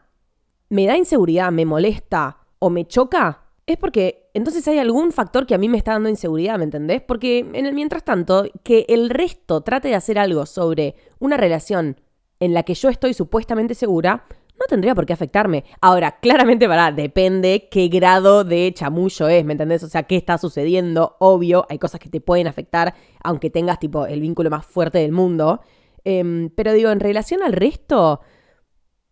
me 0.69 0.87
da 0.87 0.97
inseguridad, 0.97 1.51
me 1.51 1.65
molesta 1.65 2.37
o 2.59 2.69
me 2.69 2.87
choca, 2.87 3.47
es 3.67 3.79
porque 3.79 4.31
entonces 4.35 4.69
hay 4.69 4.79
algún 4.79 5.11
factor 5.11 5.47
que 5.47 5.55
a 5.55 5.59
mí 5.59 5.71
me 5.71 5.79
está 5.79 5.93
dando 5.93 6.11
inseguridad, 6.11 6.59
¿me 6.59 6.65
entendés? 6.65 7.01
Porque 7.01 7.39
en 7.39 7.65
el 7.65 7.73
mientras 7.73 8.05
tanto, 8.05 8.45
que 8.63 8.85
el 8.89 9.09
resto 9.09 9.63
trate 9.63 9.89
de 9.89 9.95
hacer 9.95 10.19
algo 10.19 10.45
sobre 10.45 10.97
una 11.19 11.39
relación 11.39 11.99
en 12.41 12.53
la 12.53 12.63
que 12.63 12.75
yo 12.75 12.91
estoy 12.91 13.15
supuestamente 13.15 13.75
segura, 13.75 14.25
no 14.59 14.67
tendría 14.69 14.95
por 14.95 15.07
qué 15.07 15.13
afectarme. 15.13 15.65
Ahora, 15.81 16.19
claramente, 16.21 16.67
para, 16.69 16.93
depende 16.93 17.69
qué 17.71 17.89
grado 17.89 18.45
de 18.45 18.73
chamullo 18.75 19.29
es, 19.29 19.45
¿me 19.45 19.53
entendés? 19.53 19.83
O 19.83 19.89
sea, 19.89 20.05
qué 20.05 20.17
está 20.17 20.39
sucediendo, 20.39 21.17
obvio, 21.21 21.67
hay 21.69 21.79
cosas 21.79 22.01
que 22.01 22.09
te 22.09 22.21
pueden 22.21 22.47
afectar, 22.47 22.95
aunque 23.23 23.51
tengas, 23.51 23.79
tipo, 23.79 24.07
el 24.07 24.21
vínculo 24.21 24.51
más 24.51 24.67
fuerte 24.67 24.99
del 24.99 25.13
mundo. 25.13 25.61
Em, 26.05 26.51
pero 26.51 26.73
digo, 26.73 26.91
en 26.91 27.01
relación 27.01 27.43
al 27.43 27.53
resto, 27.53 28.21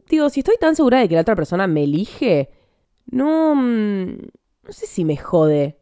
digo, 0.09 0.31
si 0.31 0.41
estoy 0.41 0.57
tan 0.59 0.77
segura 0.77 1.01
de 1.01 1.09
que 1.09 1.15
la 1.15 1.23
otra 1.23 1.37
persona 1.37 1.67
me 1.67 1.85
elige, 1.85 2.51
no... 3.07 3.55
Mm, 3.55 4.19
no 4.67 4.73
sé 4.73 4.87
si 4.87 5.05
me 5.05 5.17
jode, 5.17 5.76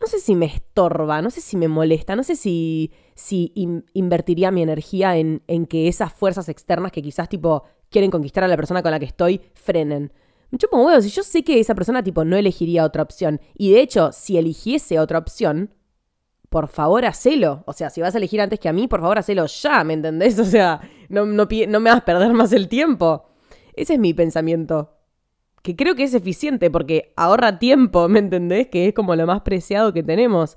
no 0.00 0.06
sé 0.06 0.20
si 0.20 0.34
me 0.34 0.46
estorba, 0.46 1.22
no 1.22 1.30
sé 1.30 1.40
si 1.40 1.56
me 1.56 1.68
molesta, 1.68 2.14
no 2.14 2.22
sé 2.22 2.36
si, 2.36 2.92
si 3.14 3.52
invertiría 3.94 4.50
mi 4.50 4.62
energía 4.62 5.16
en, 5.16 5.42
en, 5.46 5.66
que 5.66 5.88
esas 5.88 6.12
fuerzas 6.12 6.48
externas 6.48 6.92
que 6.92 7.02
quizás 7.02 7.28
tipo 7.28 7.64
quieren 7.90 8.10
conquistar 8.10 8.44
a 8.44 8.48
la 8.48 8.56
persona 8.56 8.82
con 8.82 8.90
la 8.90 8.98
que 8.98 9.06
estoy 9.06 9.40
frenen. 9.54 10.12
Me 10.50 10.58
chupo 10.58 10.76
un 10.76 10.86
huevo, 10.86 11.00
si 11.00 11.10
yo 11.10 11.22
sé 11.22 11.42
que 11.42 11.60
esa 11.60 11.74
persona 11.74 12.02
tipo 12.02 12.24
no 12.24 12.36
elegiría 12.36 12.84
otra 12.84 13.02
opción. 13.02 13.40
Y 13.54 13.72
de 13.72 13.80
hecho, 13.80 14.12
si 14.12 14.38
eligiese 14.38 14.98
otra 14.98 15.18
opción, 15.18 15.74
por 16.48 16.68
favor, 16.68 17.04
hacelo. 17.04 17.64
O 17.66 17.72
sea, 17.72 17.90
si 17.90 18.00
vas 18.00 18.14
a 18.14 18.18
elegir 18.18 18.40
antes 18.40 18.58
que 18.58 18.68
a 18.68 18.72
mí, 18.72 18.88
por 18.88 19.00
favor, 19.00 19.18
hacelo 19.18 19.46
ya, 19.46 19.84
¿me 19.84 19.94
entendés? 19.94 20.38
O 20.38 20.44
sea, 20.44 20.80
no, 21.08 21.26
no, 21.26 21.46
no 21.68 21.80
me 21.80 21.90
vas 21.90 22.00
a 22.00 22.04
perder 22.04 22.32
más 22.32 22.52
el 22.52 22.68
tiempo. 22.68 23.26
Ese 23.74 23.94
es 23.94 23.98
mi 23.98 24.14
pensamiento 24.14 24.97
que 25.62 25.76
creo 25.76 25.94
que 25.94 26.04
es 26.04 26.14
eficiente 26.14 26.70
porque 26.70 27.12
ahorra 27.16 27.58
tiempo, 27.58 28.08
¿me 28.08 28.18
entendés? 28.18 28.68
Que 28.68 28.88
es 28.88 28.94
como 28.94 29.14
lo 29.16 29.26
más 29.26 29.42
preciado 29.42 29.92
que 29.92 30.02
tenemos. 30.02 30.56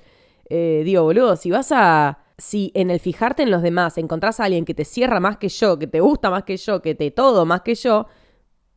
Eh, 0.49 0.81
digo, 0.85 1.03
boludo, 1.03 1.35
si 1.35 1.51
vas 1.51 1.71
a... 1.71 2.19
Si 2.37 2.71
en 2.73 2.89
el 2.89 2.99
fijarte 2.99 3.43
en 3.43 3.51
los 3.51 3.61
demás 3.61 3.99
encontrás 3.99 4.39
a 4.39 4.45
alguien 4.45 4.65
que 4.65 4.73
te 4.73 4.83
cierra 4.83 5.19
más 5.19 5.37
que 5.37 5.47
yo, 5.47 5.77
que 5.77 5.85
te 5.85 5.99
gusta 5.99 6.31
más 6.31 6.43
que 6.43 6.57
yo, 6.57 6.81
que 6.81 6.95
te 6.95 7.11
todo 7.11 7.45
más 7.45 7.61
que 7.61 7.75
yo, 7.75 8.07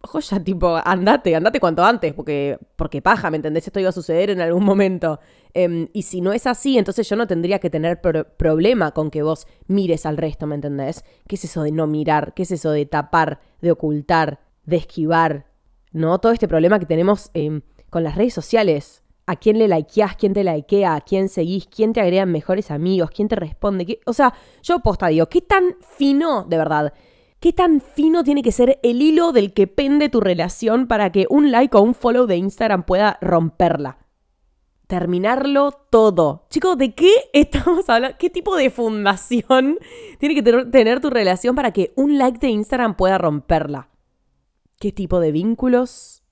joya, 0.06 0.42
tipo, 0.42 0.76
andate, 0.84 1.34
andate 1.34 1.60
cuanto 1.60 1.84
antes, 1.84 2.12
porque, 2.12 2.58
porque 2.76 3.02
paja, 3.02 3.30
¿me 3.30 3.36
entendés? 3.36 3.66
Esto 3.66 3.80
iba 3.80 3.88
a 3.88 3.92
suceder 3.92 4.30
en 4.30 4.40
algún 4.40 4.64
momento. 4.64 5.20
Em, 5.52 5.88
y 5.92 6.02
si 6.02 6.20
no 6.20 6.32
es 6.32 6.46
así, 6.46 6.78
entonces 6.78 7.08
yo 7.08 7.16
no 7.16 7.26
tendría 7.26 7.58
que 7.58 7.70
tener 7.70 8.00
problema 8.00 8.92
con 8.92 9.10
que 9.10 9.22
vos 9.22 9.46
mires 9.66 10.06
al 10.06 10.16
resto, 10.16 10.46
¿me 10.46 10.56
entendés? 10.56 11.04
¿Qué 11.26 11.36
es 11.36 11.44
eso 11.44 11.62
de 11.62 11.72
no 11.72 11.86
mirar? 11.86 12.34
¿Qué 12.34 12.42
es 12.42 12.50
eso 12.50 12.70
de 12.70 12.86
tapar, 12.86 13.40
de 13.60 13.72
ocultar, 13.72 14.40
de 14.64 14.76
esquivar? 14.76 15.46
¿No? 15.94 16.18
Todo 16.18 16.32
este 16.32 16.48
problema 16.48 16.78
que 16.78 16.84
tenemos 16.84 17.30
em, 17.32 17.62
con 17.88 18.02
las 18.02 18.16
redes 18.16 18.34
sociales. 18.34 19.02
¿A 19.26 19.36
quién 19.36 19.58
le 19.58 19.68
likeás? 19.68 20.16
¿Quién 20.16 20.34
te 20.34 20.44
likea? 20.44 20.96
¿A 20.96 21.00
quién 21.00 21.30
seguís? 21.30 21.66
¿Quién 21.66 21.94
te 21.94 22.02
agregan 22.02 22.30
mejores 22.30 22.70
amigos? 22.70 23.10
¿Quién 23.10 23.28
te 23.28 23.36
responde? 23.36 24.00
O 24.04 24.12
sea, 24.12 24.34
yo 24.62 24.80
posta 24.80 25.06
digo, 25.06 25.30
¿qué 25.30 25.40
tan 25.40 25.76
fino, 25.96 26.44
de 26.44 26.58
verdad? 26.58 26.92
¿Qué 27.40 27.54
tan 27.54 27.80
fino 27.80 28.22
tiene 28.24 28.42
que 28.42 28.52
ser 28.52 28.80
el 28.82 29.00
hilo 29.00 29.32
del 29.32 29.54
que 29.54 29.66
pende 29.66 30.10
tu 30.10 30.20
relación 30.20 30.88
para 30.88 31.10
que 31.10 31.26
un 31.30 31.50
like 31.52 31.76
o 31.76 31.80
un 31.80 31.94
follow 31.94 32.26
de 32.26 32.36
Instagram 32.36 32.84
pueda 32.84 33.16
romperla? 33.22 33.98
Terminarlo 34.86 35.70
todo. 35.90 36.46
Chicos, 36.50 36.76
¿de 36.76 36.94
qué 36.94 37.12
estamos 37.32 37.88
hablando? 37.88 38.18
¿Qué 38.18 38.28
tipo 38.28 38.56
de 38.56 38.68
fundación 38.68 39.78
tiene 40.18 40.34
que 40.34 40.42
tener 40.42 41.00
tu 41.00 41.08
relación 41.08 41.54
para 41.54 41.72
que 41.72 41.92
un 41.96 42.18
like 42.18 42.38
de 42.38 42.48
Instagram 42.48 42.96
pueda 42.96 43.16
romperla? 43.16 43.88
Qué 44.84 44.92
tipo 44.92 45.18
de 45.18 45.32
vínculos 45.32 46.22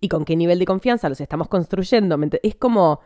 y 0.00 0.08
con 0.08 0.24
qué 0.24 0.34
nivel 0.34 0.58
de 0.58 0.66
confianza 0.66 1.08
los 1.08 1.20
estamos 1.20 1.46
construyendo. 1.46 2.18
Es 2.42 2.56
como 2.56 2.98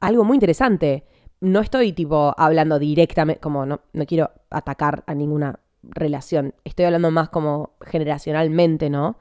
algo 0.00 0.22
muy 0.22 0.36
interesante. 0.36 1.06
No 1.40 1.60
estoy 1.60 1.94
tipo 1.94 2.34
hablando 2.36 2.78
directamente, 2.78 3.40
como 3.40 3.64
no, 3.64 3.80
no 3.94 4.04
quiero 4.04 4.32
atacar 4.50 5.02
a 5.06 5.14
ninguna 5.14 5.60
relación. 5.82 6.54
Estoy 6.62 6.84
hablando 6.84 7.10
más 7.10 7.30
como 7.30 7.76
generacionalmente, 7.80 8.90
¿no? 8.90 9.16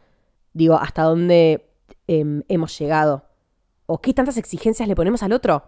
Digo, 0.51 0.75
hasta 0.75 1.03
dónde 1.03 1.69
em, 2.07 2.43
hemos 2.49 2.77
llegado. 2.77 3.23
O 3.85 4.01
qué 4.01 4.13
tantas 4.13 4.35
exigencias 4.35 4.89
le 4.89 4.95
ponemos 4.95 5.23
al 5.23 5.31
otro. 5.31 5.63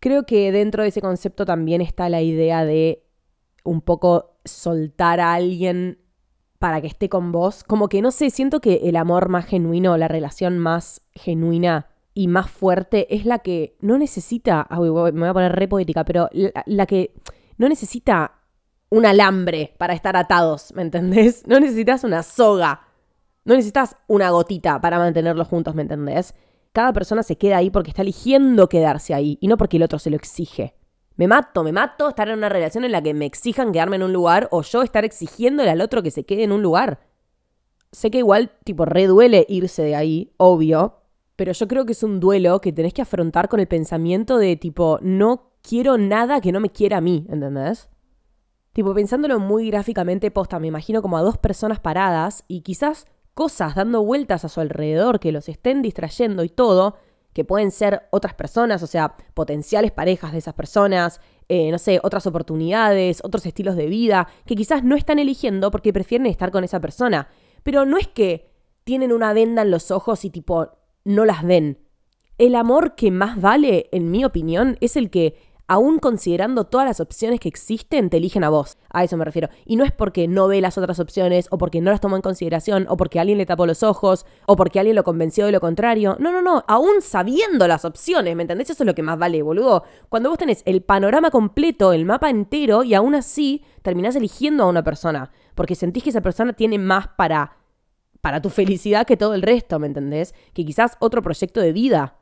Creo 0.00 0.24
que 0.24 0.52
dentro 0.52 0.84
de 0.84 0.88
ese 0.88 1.02
concepto 1.02 1.44
también 1.44 1.82
está 1.82 2.08
la 2.08 2.22
idea 2.22 2.64
de 2.64 3.04
un 3.62 3.82
poco 3.82 4.38
soltar 4.46 5.20
a 5.20 5.34
alguien 5.34 5.98
para 6.62 6.80
que 6.80 6.86
esté 6.86 7.08
con 7.08 7.32
vos. 7.32 7.64
Como 7.64 7.88
que 7.88 8.00
no 8.02 8.12
sé, 8.12 8.30
siento 8.30 8.60
que 8.60 8.82
el 8.84 8.94
amor 8.94 9.28
más 9.28 9.46
genuino, 9.46 9.96
la 9.96 10.06
relación 10.06 10.60
más 10.60 11.02
genuina 11.12 11.88
y 12.14 12.28
más 12.28 12.48
fuerte 12.52 13.12
es 13.12 13.26
la 13.26 13.40
que 13.40 13.76
no 13.80 13.98
necesita, 13.98 14.68
me 14.70 14.88
voy 14.88 15.28
a 15.28 15.32
poner 15.32 15.56
re 15.56 15.66
poética, 15.66 16.04
pero 16.04 16.28
la, 16.66 16.86
que 16.86 17.14
no 17.58 17.68
necesita 17.68 18.34
un 18.90 19.06
alambre 19.06 19.74
para 19.76 19.92
estar 19.92 20.16
atados, 20.16 20.72
¿me 20.76 20.82
entendés? 20.82 21.44
No 21.48 21.58
necesitas 21.58 22.04
una 22.04 22.22
soga, 22.22 22.82
no 23.44 23.56
necesitas 23.56 23.96
una 24.06 24.30
gotita 24.30 24.80
para 24.80 25.00
mantenerlos 25.00 25.48
juntos, 25.48 25.74
¿me 25.74 25.82
entendés? 25.82 26.32
Cada 26.72 26.92
persona 26.92 27.24
se 27.24 27.38
queda 27.38 27.56
ahí 27.56 27.70
porque 27.70 27.90
está 27.90 28.02
eligiendo 28.02 28.68
quedarse 28.68 29.14
ahí 29.14 29.36
y 29.40 29.48
no 29.48 29.56
porque 29.56 29.78
el 29.78 29.82
otro 29.82 29.98
se 29.98 30.10
lo 30.10 30.16
exige. 30.16 30.76
Me 31.16 31.26
mato, 31.26 31.62
me 31.62 31.72
mato 31.72 32.08
estar 32.08 32.28
en 32.28 32.38
una 32.38 32.48
relación 32.48 32.84
en 32.84 32.92
la 32.92 33.02
que 33.02 33.14
me 33.14 33.26
exijan 33.26 33.72
quedarme 33.72 33.96
en 33.96 34.02
un 34.02 34.12
lugar 34.12 34.48
o 34.50 34.62
yo 34.62 34.82
estar 34.82 35.04
exigiéndole 35.04 35.70
al 35.70 35.80
otro 35.80 36.02
que 36.02 36.10
se 36.10 36.24
quede 36.24 36.44
en 36.44 36.52
un 36.52 36.62
lugar. 36.62 37.00
Sé 37.92 38.10
que 38.10 38.18
igual, 38.18 38.52
tipo, 38.64 38.84
reduele 38.86 39.44
irse 39.48 39.82
de 39.82 39.94
ahí, 39.94 40.32
obvio, 40.38 41.02
pero 41.36 41.52
yo 41.52 41.68
creo 41.68 41.84
que 41.84 41.92
es 41.92 42.02
un 42.02 42.20
duelo 42.20 42.60
que 42.60 42.72
tenés 42.72 42.94
que 42.94 43.02
afrontar 43.02 43.48
con 43.48 43.60
el 43.60 43.68
pensamiento 43.68 44.38
de, 44.38 44.56
tipo, 44.56 44.98
no 45.02 45.52
quiero 45.62 45.98
nada 45.98 46.40
que 46.40 46.52
no 46.52 46.60
me 46.60 46.70
quiera 46.70 46.98
a 46.98 47.00
mí, 47.02 47.26
¿entendés? 47.28 47.90
Tipo, 48.72 48.94
pensándolo 48.94 49.38
muy 49.38 49.68
gráficamente, 49.68 50.30
posta, 50.30 50.58
me 50.58 50.68
imagino 50.68 51.02
como 51.02 51.18
a 51.18 51.22
dos 51.22 51.36
personas 51.36 51.80
paradas 51.80 52.44
y 52.48 52.62
quizás 52.62 53.06
cosas 53.34 53.74
dando 53.74 54.02
vueltas 54.02 54.44
a 54.44 54.48
su 54.48 54.60
alrededor 54.60 55.20
que 55.20 55.32
los 55.32 55.48
estén 55.48 55.82
distrayendo 55.82 56.44
y 56.44 56.48
todo, 56.48 56.96
que 57.32 57.44
pueden 57.44 57.70
ser 57.70 58.02
otras 58.10 58.34
personas, 58.34 58.82
o 58.82 58.86
sea, 58.86 59.16
potenciales 59.34 59.90
parejas 59.90 60.32
de 60.32 60.38
esas 60.38 60.54
personas, 60.54 61.20
eh, 61.48 61.70
no 61.70 61.78
sé, 61.78 62.00
otras 62.02 62.26
oportunidades, 62.26 63.20
otros 63.24 63.46
estilos 63.46 63.76
de 63.76 63.86
vida, 63.86 64.28
que 64.46 64.56
quizás 64.56 64.84
no 64.84 64.96
están 64.96 65.18
eligiendo 65.18 65.70
porque 65.70 65.92
prefieren 65.92 66.26
estar 66.26 66.50
con 66.50 66.64
esa 66.64 66.80
persona. 66.80 67.28
Pero 67.62 67.84
no 67.84 67.98
es 67.98 68.08
que 68.08 68.50
tienen 68.84 69.12
una 69.12 69.32
venda 69.32 69.62
en 69.62 69.70
los 69.70 69.90
ojos 69.90 70.24
y 70.24 70.30
tipo 70.30 70.68
no 71.04 71.24
las 71.24 71.42
ven. 71.44 71.78
El 72.38 72.54
amor 72.54 72.94
que 72.94 73.10
más 73.10 73.40
vale, 73.40 73.88
en 73.92 74.10
mi 74.10 74.24
opinión, 74.24 74.76
es 74.80 74.96
el 74.96 75.10
que 75.10 75.36
aún 75.72 76.00
considerando 76.00 76.64
todas 76.64 76.86
las 76.86 77.00
opciones 77.00 77.40
que 77.40 77.48
existen, 77.48 78.10
te 78.10 78.18
eligen 78.18 78.44
a 78.44 78.50
vos. 78.50 78.76
A 78.90 79.04
eso 79.04 79.16
me 79.16 79.24
refiero. 79.24 79.48
Y 79.64 79.76
no 79.76 79.84
es 79.84 79.92
porque 79.92 80.28
no 80.28 80.46
ve 80.46 80.60
las 80.60 80.76
otras 80.76 81.00
opciones, 81.00 81.48
o 81.50 81.56
porque 81.56 81.80
no 81.80 81.90
las 81.90 82.02
tomó 82.02 82.16
en 82.16 82.20
consideración, 82.20 82.84
o 82.90 82.98
porque 82.98 83.18
alguien 83.18 83.38
le 83.38 83.46
tapó 83.46 83.64
los 83.64 83.82
ojos, 83.82 84.26
o 84.44 84.54
porque 84.54 84.80
alguien 84.80 84.96
lo 84.96 85.02
convenció 85.02 85.46
de 85.46 85.52
lo 85.52 85.60
contrario. 85.60 86.18
No, 86.20 86.30
no, 86.30 86.42
no. 86.42 86.62
Aún 86.68 87.00
sabiendo 87.00 87.66
las 87.66 87.86
opciones, 87.86 88.36
¿me 88.36 88.42
entendés? 88.42 88.68
Eso 88.68 88.82
es 88.82 88.86
lo 88.86 88.94
que 88.94 89.02
más 89.02 89.18
vale, 89.18 89.40
boludo. 89.40 89.84
Cuando 90.10 90.28
vos 90.28 90.38
tenés 90.38 90.62
el 90.66 90.82
panorama 90.82 91.30
completo, 91.30 91.94
el 91.94 92.04
mapa 92.04 92.28
entero, 92.28 92.84
y 92.84 92.92
aún 92.92 93.14
así 93.14 93.64
terminás 93.80 94.14
eligiendo 94.14 94.64
a 94.64 94.68
una 94.68 94.84
persona. 94.84 95.30
Porque 95.54 95.74
sentís 95.74 96.02
que 96.02 96.10
esa 96.10 96.20
persona 96.20 96.52
tiene 96.52 96.78
más 96.78 97.08
para. 97.16 97.56
para 98.20 98.42
tu 98.42 98.50
felicidad 98.50 99.06
que 99.06 99.16
todo 99.16 99.32
el 99.32 99.40
resto, 99.40 99.78
¿me 99.78 99.86
entendés? 99.86 100.34
Que 100.52 100.66
quizás 100.66 100.98
otro 101.00 101.22
proyecto 101.22 101.62
de 101.62 101.72
vida. 101.72 102.18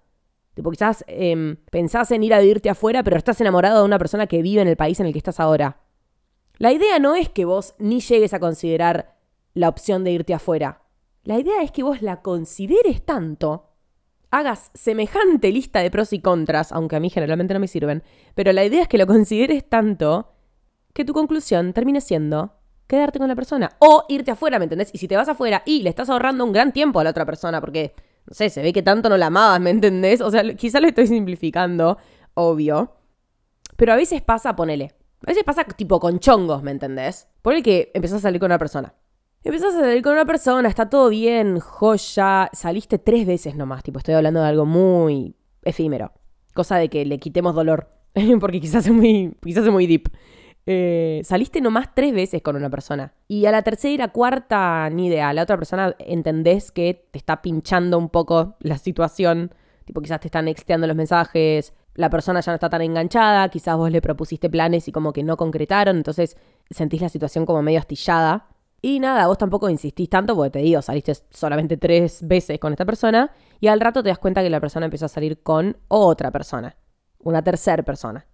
Tipo, 0.54 0.70
quizás 0.70 1.04
em, 1.06 1.56
pensás 1.70 2.10
en 2.10 2.22
ir 2.22 2.34
a 2.34 2.40
vivirte 2.40 2.70
afuera, 2.70 3.02
pero 3.02 3.16
estás 3.16 3.40
enamorado 3.40 3.78
de 3.78 3.84
una 3.84 3.98
persona 3.98 4.26
que 4.26 4.42
vive 4.42 4.62
en 4.62 4.68
el 4.68 4.76
país 4.76 4.98
en 5.00 5.06
el 5.06 5.12
que 5.12 5.18
estás 5.18 5.40
ahora. 5.40 5.80
La 6.58 6.72
idea 6.72 6.98
no 6.98 7.14
es 7.14 7.28
que 7.28 7.44
vos 7.44 7.74
ni 7.78 8.00
llegues 8.00 8.34
a 8.34 8.40
considerar 8.40 9.16
la 9.54 9.68
opción 9.68 10.04
de 10.04 10.12
irte 10.12 10.34
afuera. 10.34 10.82
La 11.22 11.38
idea 11.38 11.62
es 11.62 11.70
que 11.70 11.82
vos 11.82 12.02
la 12.02 12.22
consideres 12.22 13.04
tanto, 13.04 13.70
hagas 14.30 14.70
semejante 14.74 15.52
lista 15.52 15.80
de 15.80 15.90
pros 15.90 16.12
y 16.12 16.20
contras, 16.20 16.72
aunque 16.72 16.96
a 16.96 17.00
mí 17.00 17.10
generalmente 17.10 17.54
no 17.54 17.60
me 17.60 17.68
sirven, 17.68 18.02
pero 18.34 18.52
la 18.52 18.64
idea 18.64 18.82
es 18.82 18.88
que 18.88 18.98
lo 18.98 19.06
consideres 19.06 19.68
tanto 19.68 20.32
que 20.92 21.04
tu 21.04 21.12
conclusión 21.12 21.72
termine 21.72 22.00
siendo 22.00 22.54
quedarte 22.86 23.18
con 23.18 23.28
la 23.28 23.36
persona 23.36 23.70
o 23.78 24.04
irte 24.08 24.32
afuera, 24.32 24.58
¿me 24.58 24.64
entendés? 24.64 24.90
Y 24.92 24.98
si 24.98 25.06
te 25.06 25.16
vas 25.16 25.28
afuera 25.28 25.62
y 25.64 25.82
le 25.82 25.90
estás 25.90 26.10
ahorrando 26.10 26.44
un 26.44 26.52
gran 26.52 26.72
tiempo 26.72 27.00
a 27.00 27.04
la 27.04 27.10
otra 27.10 27.24
persona, 27.24 27.60
porque 27.60 27.94
no 28.30 28.34
sé, 28.34 28.48
se 28.48 28.62
ve 28.62 28.72
que 28.72 28.82
tanto 28.82 29.08
no 29.08 29.16
la 29.16 29.26
amabas, 29.26 29.60
¿me 29.60 29.70
entendés? 29.70 30.20
O 30.20 30.30
sea, 30.30 30.44
quizás 30.54 30.80
lo 30.80 30.86
estoy 30.86 31.08
simplificando, 31.08 31.98
obvio. 32.34 32.94
Pero 33.76 33.92
a 33.92 33.96
veces 33.96 34.22
pasa, 34.22 34.54
ponele. 34.54 34.92
A 35.26 35.30
veces 35.32 35.42
pasa 35.42 35.64
tipo 35.64 35.98
con 35.98 36.20
chongos, 36.20 36.62
¿me 36.62 36.70
entendés? 36.70 37.26
Ponele 37.42 37.64
que 37.64 37.90
empezás 37.92 38.18
a 38.18 38.20
salir 38.20 38.38
con 38.38 38.46
una 38.46 38.58
persona. 38.58 38.94
Empezás 39.42 39.74
a 39.74 39.80
salir 39.80 40.00
con 40.02 40.12
una 40.12 40.24
persona, 40.24 40.68
está 40.68 40.88
todo 40.88 41.08
bien, 41.08 41.58
joya. 41.58 42.50
Saliste 42.52 42.98
tres 42.98 43.26
veces 43.26 43.56
nomás, 43.56 43.82
tipo, 43.82 43.98
estoy 43.98 44.14
hablando 44.14 44.40
de 44.40 44.46
algo 44.46 44.64
muy 44.64 45.34
efímero. 45.64 46.12
Cosa 46.54 46.76
de 46.76 46.88
que 46.88 47.04
le 47.04 47.18
quitemos 47.18 47.56
dolor. 47.56 47.88
Porque 48.40 48.60
quizás 48.60 48.86
es 48.86 48.92
muy, 48.92 49.36
quizás 49.42 49.64
es 49.64 49.72
muy 49.72 49.88
deep. 49.88 50.08
Eh, 50.72 51.22
saliste 51.24 51.60
nomás 51.60 51.92
tres 51.96 52.14
veces 52.14 52.42
con 52.42 52.54
una 52.54 52.70
persona. 52.70 53.12
Y 53.26 53.44
a 53.46 53.50
la 53.50 53.62
tercera, 53.62 54.06
cuarta, 54.12 54.88
ni 54.88 55.08
idea. 55.08 55.32
La 55.32 55.42
otra 55.42 55.56
persona 55.56 55.96
entendés 55.98 56.70
que 56.70 57.08
te 57.10 57.18
está 57.18 57.42
pinchando 57.42 57.98
un 57.98 58.08
poco 58.08 58.54
la 58.60 58.78
situación. 58.78 59.52
Tipo, 59.84 60.00
quizás 60.00 60.20
te 60.20 60.28
están 60.28 60.46
exteando 60.46 60.86
los 60.86 60.94
mensajes. 60.94 61.74
La 61.94 62.08
persona 62.08 62.40
ya 62.40 62.52
no 62.52 62.54
está 62.54 62.70
tan 62.70 62.82
enganchada. 62.82 63.48
Quizás 63.48 63.76
vos 63.76 63.90
le 63.90 64.00
propusiste 64.00 64.48
planes 64.48 64.86
y 64.86 64.92
como 64.92 65.12
que 65.12 65.24
no 65.24 65.36
concretaron. 65.36 65.96
Entonces 65.96 66.36
sentís 66.70 67.00
la 67.00 67.08
situación 67.08 67.46
como 67.46 67.62
medio 67.62 67.80
astillada. 67.80 68.46
Y 68.80 69.00
nada, 69.00 69.26
vos 69.26 69.38
tampoco 69.38 69.68
insistís 69.70 70.08
tanto 70.08 70.36
porque 70.36 70.50
te 70.50 70.58
digo, 70.60 70.82
saliste 70.82 71.14
solamente 71.30 71.78
tres 71.78 72.20
veces 72.22 72.60
con 72.60 72.72
esta 72.72 72.84
persona. 72.84 73.32
Y 73.58 73.66
al 73.66 73.80
rato 73.80 74.04
te 74.04 74.10
das 74.10 74.20
cuenta 74.20 74.40
que 74.40 74.50
la 74.50 74.60
persona 74.60 74.86
empezó 74.86 75.06
a 75.06 75.08
salir 75.08 75.42
con 75.42 75.76
otra 75.88 76.30
persona. 76.30 76.76
Una 77.18 77.42
tercera 77.42 77.82
persona. 77.82 78.24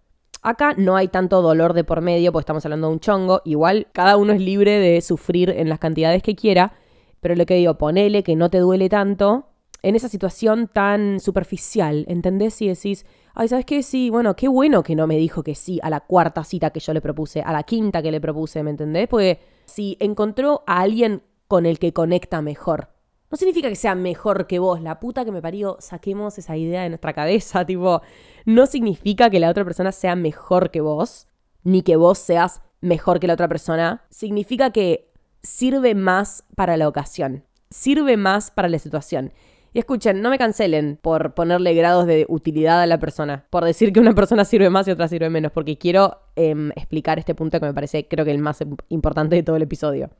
Acá 0.46 0.74
no 0.76 0.94
hay 0.94 1.08
tanto 1.08 1.42
dolor 1.42 1.73
de 1.73 1.82
por 1.82 2.02
medio, 2.02 2.30
porque 2.30 2.44
estamos 2.44 2.64
hablando 2.64 2.86
de 2.86 2.92
un 2.92 3.00
chongo. 3.00 3.42
Igual 3.44 3.88
cada 3.92 4.16
uno 4.16 4.32
es 4.32 4.40
libre 4.40 4.78
de 4.78 5.00
sufrir 5.00 5.50
en 5.50 5.68
las 5.68 5.80
cantidades 5.80 6.23
que 6.23 6.36
quiera. 6.36 6.73
Pero 7.18 7.34
lo 7.34 7.44
que 7.47 7.54
digo, 7.54 7.78
ponele 7.78 8.23
que 8.23 8.36
no 8.36 8.49
te 8.49 8.58
duele 8.58 8.88
tanto 8.88 9.49
en 9.82 9.97
esa 9.97 10.08
situación 10.08 10.71
tan 10.73 11.18
superficial, 11.18 12.04
¿entendés? 12.06 12.62
Y 12.62 12.68
decís, 12.68 13.06
ay, 13.34 13.49
¿sabes 13.49 13.64
qué? 13.64 13.82
Sí, 13.82 14.08
bueno, 14.08 14.36
qué 14.36 14.47
bueno 14.47 14.84
que 14.84 14.94
no 14.94 15.08
me 15.08 15.16
dijo 15.16 15.42
que 15.42 15.56
sí 15.56 15.80
a 15.82 15.90
la 15.90 15.99
cuarta 15.99 16.44
cita 16.44 16.71
que 16.71 16.78
yo 16.78 16.92
le 16.94 17.00
propuse, 17.00 17.42
a 17.42 17.50
la 17.50 17.64
quinta 17.64 18.00
que 18.00 18.12
le 18.12 18.21
propuse, 18.21 18.62
¿me 18.62 18.71
entendés? 18.71 19.08
Porque 19.08 19.40
si 19.64 19.97
encontró 19.99 20.62
a 20.68 20.80
alguien 20.80 21.23
con 21.49 21.66
el 21.66 21.80
que 21.80 21.92
conecta 21.92 22.40
mejor, 22.40 22.90
no 23.30 23.36
significa 23.36 23.69
que 23.69 23.76
sea 23.76 23.95
mejor 23.95 24.47
que 24.47 24.58
vos, 24.58 24.80
la 24.80 25.00
puta 25.00 25.25
que 25.25 25.32
me 25.32 25.43
parió, 25.43 25.76
saquemos 25.80 26.39
esa 26.39 26.56
idea 26.56 26.82
de 26.82 26.89
nuestra 26.89 27.12
cabeza, 27.12 27.65
tipo, 27.67 28.02
no 28.45 28.67
significa 28.67 29.30
que 29.30 29.41
la 29.41 29.50
otra 29.50 29.65
persona 29.65 29.93
sea 29.93 30.17
mejor 30.17 30.71
que 30.71 30.80
vos, 30.80 31.26
ni 31.65 31.82
que 31.82 31.97
vos 31.97 32.19
seas 32.19 32.62
mejor 32.80 33.19
que 33.19 33.26
la 33.26 33.34
otra 33.34 33.49
persona, 33.49 34.04
significa 34.10 34.71
que 34.71 35.10
sirve 35.43 35.95
más 35.95 36.45
para 36.54 36.76
la 36.76 36.89
ocasión, 36.89 37.45
sirve 37.71 38.17
más 38.17 38.50
para 38.50 38.69
la 38.69 38.78
situación. 38.78 39.32
Y 39.73 39.78
escuchen, 39.78 40.23
no 40.23 40.30
me 40.30 40.39
cancelen 40.39 40.99
por 41.02 41.34
ponerle 41.34 41.75
grados 41.75 42.06
de 42.06 42.25
utilidad 42.30 42.80
a 42.80 42.86
la 42.86 42.99
persona, 42.99 43.45
por 43.50 43.65
decir 43.65 43.93
que 43.93 44.00
una 44.00 44.15
persona 44.15 44.45
sirve 44.47 44.71
más 44.71 44.89
y 44.89 44.91
otra 44.91 45.06
sirve 45.06 45.28
menos, 45.28 45.52
porque 45.52 45.76
quiero 45.76 46.19
em, 46.34 46.71
explicar 46.76 47.19
este 47.19 47.34
punto 47.34 47.60
que 47.60 47.67
me 47.67 47.75
parece 47.75 48.08
creo 48.08 48.25
que 48.25 48.30
el 48.30 48.39
más 48.39 48.65
importante 48.89 49.36
de 49.36 49.43
todo 49.43 49.56
el 49.56 49.62
episodio. 49.62 50.10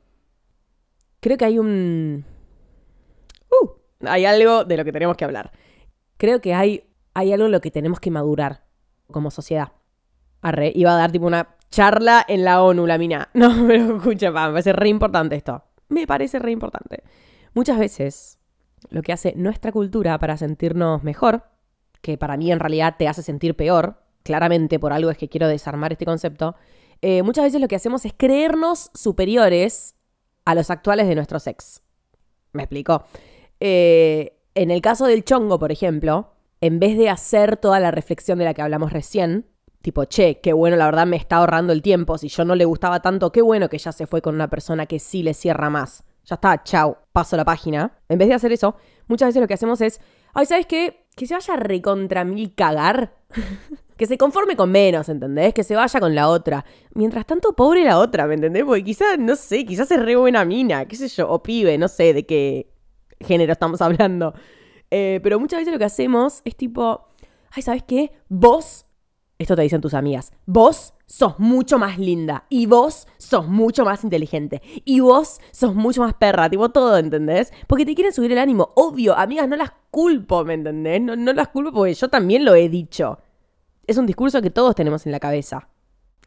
Creo 1.21 1.37
que 1.37 1.45
hay 1.45 1.57
un, 1.57 2.23
hay 4.05 4.25
algo 4.25 4.63
de 4.63 4.77
lo 4.77 4.85
que 4.85 4.91
tenemos 4.91 5.17
que 5.17 5.25
hablar. 5.25 5.51
Creo 6.17 6.41
que 6.41 6.53
hay, 6.53 6.83
hay 7.13 7.33
algo 7.33 7.45
en 7.45 7.51
lo 7.51 7.61
que 7.61 7.71
tenemos 7.71 7.99
que 7.99 8.11
madurar 8.11 8.63
como 9.11 9.31
sociedad. 9.31 9.71
Arre, 10.41 10.71
iba 10.75 10.93
a 10.93 10.97
dar 10.97 11.11
tipo 11.11 11.25
una 11.25 11.55
charla 11.69 12.23
en 12.27 12.43
la 12.43 12.61
ONU, 12.61 12.85
la 12.85 12.97
mina. 12.97 13.29
No, 13.33 13.67
pero 13.67 13.97
escucha, 13.97 14.31
me 14.31 14.33
parece 14.33 14.73
re 14.73 14.89
importante 14.89 15.35
esto. 15.35 15.63
Me 15.89 16.05
parece 16.05 16.39
re 16.39 16.51
importante. 16.51 17.03
Muchas 17.53 17.79
veces 17.79 18.39
lo 18.89 19.01
que 19.01 19.13
hace 19.13 19.33
nuestra 19.35 19.71
cultura 19.71 20.17
para 20.19 20.37
sentirnos 20.37 21.03
mejor, 21.03 21.43
que 22.01 22.17
para 22.17 22.37
mí 22.37 22.51
en 22.51 22.59
realidad 22.59 22.95
te 22.97 23.07
hace 23.07 23.23
sentir 23.23 23.55
peor, 23.55 24.03
claramente 24.23 24.79
por 24.79 24.93
algo 24.93 25.09
es 25.09 25.17
que 25.17 25.29
quiero 25.29 25.47
desarmar 25.47 25.91
este 25.93 26.05
concepto, 26.05 26.55
eh, 27.01 27.23
muchas 27.23 27.45
veces 27.45 27.61
lo 27.61 27.67
que 27.67 27.75
hacemos 27.75 28.05
es 28.05 28.13
creernos 28.15 28.91
superiores 28.93 29.95
a 30.45 30.55
los 30.55 30.69
actuales 30.69 31.07
de 31.07 31.15
nuestro 31.15 31.39
ex. 31.45 31.81
¿Me 32.53 32.63
explico? 32.63 33.03
Eh, 33.59 34.37
en 34.55 34.71
el 34.71 34.81
caso 34.81 35.05
del 35.05 35.23
chongo, 35.23 35.59
por 35.59 35.71
ejemplo, 35.71 36.33
en 36.61 36.79
vez 36.79 36.97
de 36.97 37.09
hacer 37.09 37.57
toda 37.57 37.79
la 37.79 37.91
reflexión 37.91 38.39
de 38.39 38.45
la 38.45 38.53
que 38.53 38.61
hablamos 38.61 38.91
recién, 38.91 39.45
tipo, 39.81 40.05
che, 40.05 40.39
qué 40.41 40.53
bueno, 40.53 40.75
la 40.75 40.85
verdad 40.85 41.05
me 41.05 41.17
está 41.17 41.37
ahorrando 41.37 41.73
el 41.73 41.81
tiempo, 41.81 42.17
si 42.17 42.27
yo 42.27 42.43
no 42.43 42.55
le 42.55 42.65
gustaba 42.65 43.01
tanto, 43.01 43.31
qué 43.31 43.41
bueno 43.41 43.69
que 43.69 43.77
ya 43.77 43.91
se 43.91 44.07
fue 44.07 44.21
con 44.21 44.35
una 44.35 44.49
persona 44.49 44.85
que 44.85 44.99
sí 44.99 45.23
le 45.23 45.33
cierra 45.33 45.69
más. 45.69 46.03
Ya 46.25 46.35
está, 46.35 46.61
chao, 46.63 46.97
paso 47.13 47.37
la 47.37 47.45
página. 47.45 47.99
En 48.09 48.17
vez 48.17 48.27
de 48.27 48.33
hacer 48.33 48.51
eso, 48.51 48.75
muchas 49.07 49.29
veces 49.29 49.41
lo 49.41 49.47
que 49.47 49.53
hacemos 49.53 49.79
es, 49.79 50.01
ay, 50.33 50.45
¿sabes 50.45 50.65
qué? 50.65 51.05
Que 51.15 51.25
se 51.25 51.35
vaya 51.35 51.55
recontra 51.55 52.25
mil 52.25 52.53
cagar. 52.53 53.15
que 53.97 54.05
se 54.05 54.17
conforme 54.17 54.55
con 54.55 54.69
menos, 54.71 55.07
¿entendés? 55.07 55.53
Que 55.53 55.63
se 55.63 55.75
vaya 55.75 55.99
con 55.99 56.13
la 56.13 56.27
otra. 56.27 56.65
Mientras 56.93 57.25
tanto, 57.25 57.53
pobre 57.53 57.83
la 57.83 57.97
otra, 57.97 58.27
¿me 58.27 58.35
entendés? 58.35 58.65
Porque 58.65 58.83
quizás, 58.83 59.17
no 59.17 59.35
sé, 59.35 59.65
quizás 59.65 59.89
es 59.89 60.01
re 60.01 60.15
buena 60.15 60.43
mina, 60.43 60.85
qué 60.85 60.95
sé 60.95 61.07
yo, 61.07 61.29
o 61.29 61.41
pibe, 61.41 61.77
no 61.77 61.87
sé, 61.87 62.13
de 62.13 62.25
qué 62.25 62.76
género 63.19 63.53
estamos 63.53 63.81
hablando. 63.81 64.33
Eh, 64.91 65.19
pero 65.23 65.39
muchas 65.39 65.59
veces 65.59 65.73
lo 65.73 65.79
que 65.79 65.85
hacemos 65.85 66.41
es 66.45 66.55
tipo, 66.55 67.07
ay, 67.51 67.61
¿sabes 67.61 67.83
qué? 67.83 68.11
Vos, 68.29 68.85
esto 69.37 69.55
te 69.55 69.61
dicen 69.61 69.81
tus 69.81 69.93
amigas, 69.93 70.31
vos 70.45 70.93
sos 71.05 71.39
mucho 71.39 71.79
más 71.79 71.97
linda 71.97 72.45
y 72.49 72.65
vos 72.65 73.07
sos 73.17 73.47
mucho 73.47 73.85
más 73.85 74.03
inteligente 74.03 74.61
y 74.83 74.99
vos 74.99 75.39
sos 75.51 75.73
mucho 75.75 76.01
más 76.01 76.13
perra, 76.13 76.49
tipo 76.49 76.69
todo, 76.69 76.97
¿entendés? 76.97 77.51
Porque 77.67 77.85
te 77.85 77.95
quieren 77.95 78.13
subir 78.13 78.31
el 78.31 78.37
ánimo, 78.37 78.71
obvio, 78.75 79.17
amigas, 79.17 79.47
no 79.47 79.55
las 79.55 79.71
culpo, 79.91 80.43
¿me 80.43 80.53
entendés? 80.53 81.01
No, 81.01 81.15
no 81.15 81.33
las 81.33 81.49
culpo 81.49 81.71
porque 81.71 81.93
yo 81.93 82.09
también 82.09 82.45
lo 82.45 82.55
he 82.55 82.69
dicho. 82.69 83.19
Es 83.85 83.97
un 83.97 84.05
discurso 84.05 84.41
que 84.41 84.49
todos 84.49 84.75
tenemos 84.75 85.05
en 85.05 85.13
la 85.13 85.19
cabeza. 85.19 85.69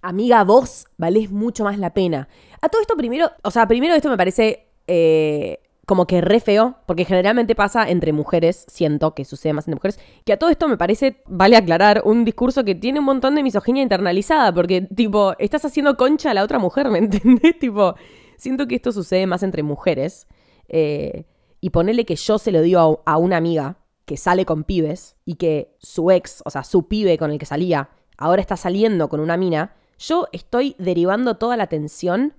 Amiga, 0.02 0.44
vos 0.44 0.86
valés 0.96 1.30
mucho 1.30 1.64
más 1.64 1.78
la 1.78 1.92
pena. 1.92 2.26
A 2.62 2.70
todo 2.70 2.80
esto 2.80 2.96
primero, 2.96 3.30
o 3.42 3.50
sea, 3.50 3.68
primero 3.68 3.94
esto 3.94 4.08
me 4.08 4.16
parece 4.16 4.66
eh, 4.86 5.60
como 5.90 6.06
que 6.06 6.20
re 6.20 6.38
feo, 6.38 6.76
porque 6.86 7.04
generalmente 7.04 7.56
pasa 7.56 7.90
entre 7.90 8.12
mujeres, 8.12 8.64
siento 8.68 9.12
que 9.12 9.24
sucede 9.24 9.54
más 9.54 9.66
entre 9.66 9.74
mujeres, 9.74 9.98
que 10.24 10.32
a 10.32 10.38
todo 10.38 10.48
esto 10.48 10.68
me 10.68 10.76
parece, 10.76 11.20
vale 11.26 11.56
aclarar, 11.56 12.02
un 12.04 12.24
discurso 12.24 12.64
que 12.64 12.76
tiene 12.76 13.00
un 13.00 13.06
montón 13.06 13.34
de 13.34 13.42
misoginia 13.42 13.82
internalizada, 13.82 14.54
porque 14.54 14.82
tipo, 14.82 15.34
estás 15.40 15.64
haciendo 15.64 15.96
concha 15.96 16.30
a 16.30 16.34
la 16.34 16.44
otra 16.44 16.60
mujer, 16.60 16.90
¿me 16.90 16.98
entendés? 17.00 17.58
tipo, 17.58 17.96
siento 18.36 18.68
que 18.68 18.76
esto 18.76 18.92
sucede 18.92 19.26
más 19.26 19.42
entre 19.42 19.64
mujeres, 19.64 20.28
eh, 20.68 21.24
y 21.60 21.70
ponele 21.70 22.04
que 22.04 22.14
yo 22.14 22.38
se 22.38 22.52
lo 22.52 22.62
digo 22.62 23.02
a, 23.04 23.14
a 23.14 23.16
una 23.16 23.38
amiga 23.38 23.78
que 24.04 24.16
sale 24.16 24.44
con 24.44 24.62
pibes 24.62 25.16
y 25.24 25.34
que 25.34 25.74
su 25.80 26.12
ex, 26.12 26.40
o 26.44 26.50
sea, 26.50 26.62
su 26.62 26.86
pibe 26.86 27.18
con 27.18 27.32
el 27.32 27.38
que 27.40 27.46
salía, 27.46 27.90
ahora 28.16 28.40
está 28.40 28.56
saliendo 28.56 29.08
con 29.08 29.18
una 29.18 29.36
mina, 29.36 29.74
yo 29.98 30.28
estoy 30.30 30.76
derivando 30.78 31.36
toda 31.36 31.56
la 31.56 31.64
atención 31.64 32.34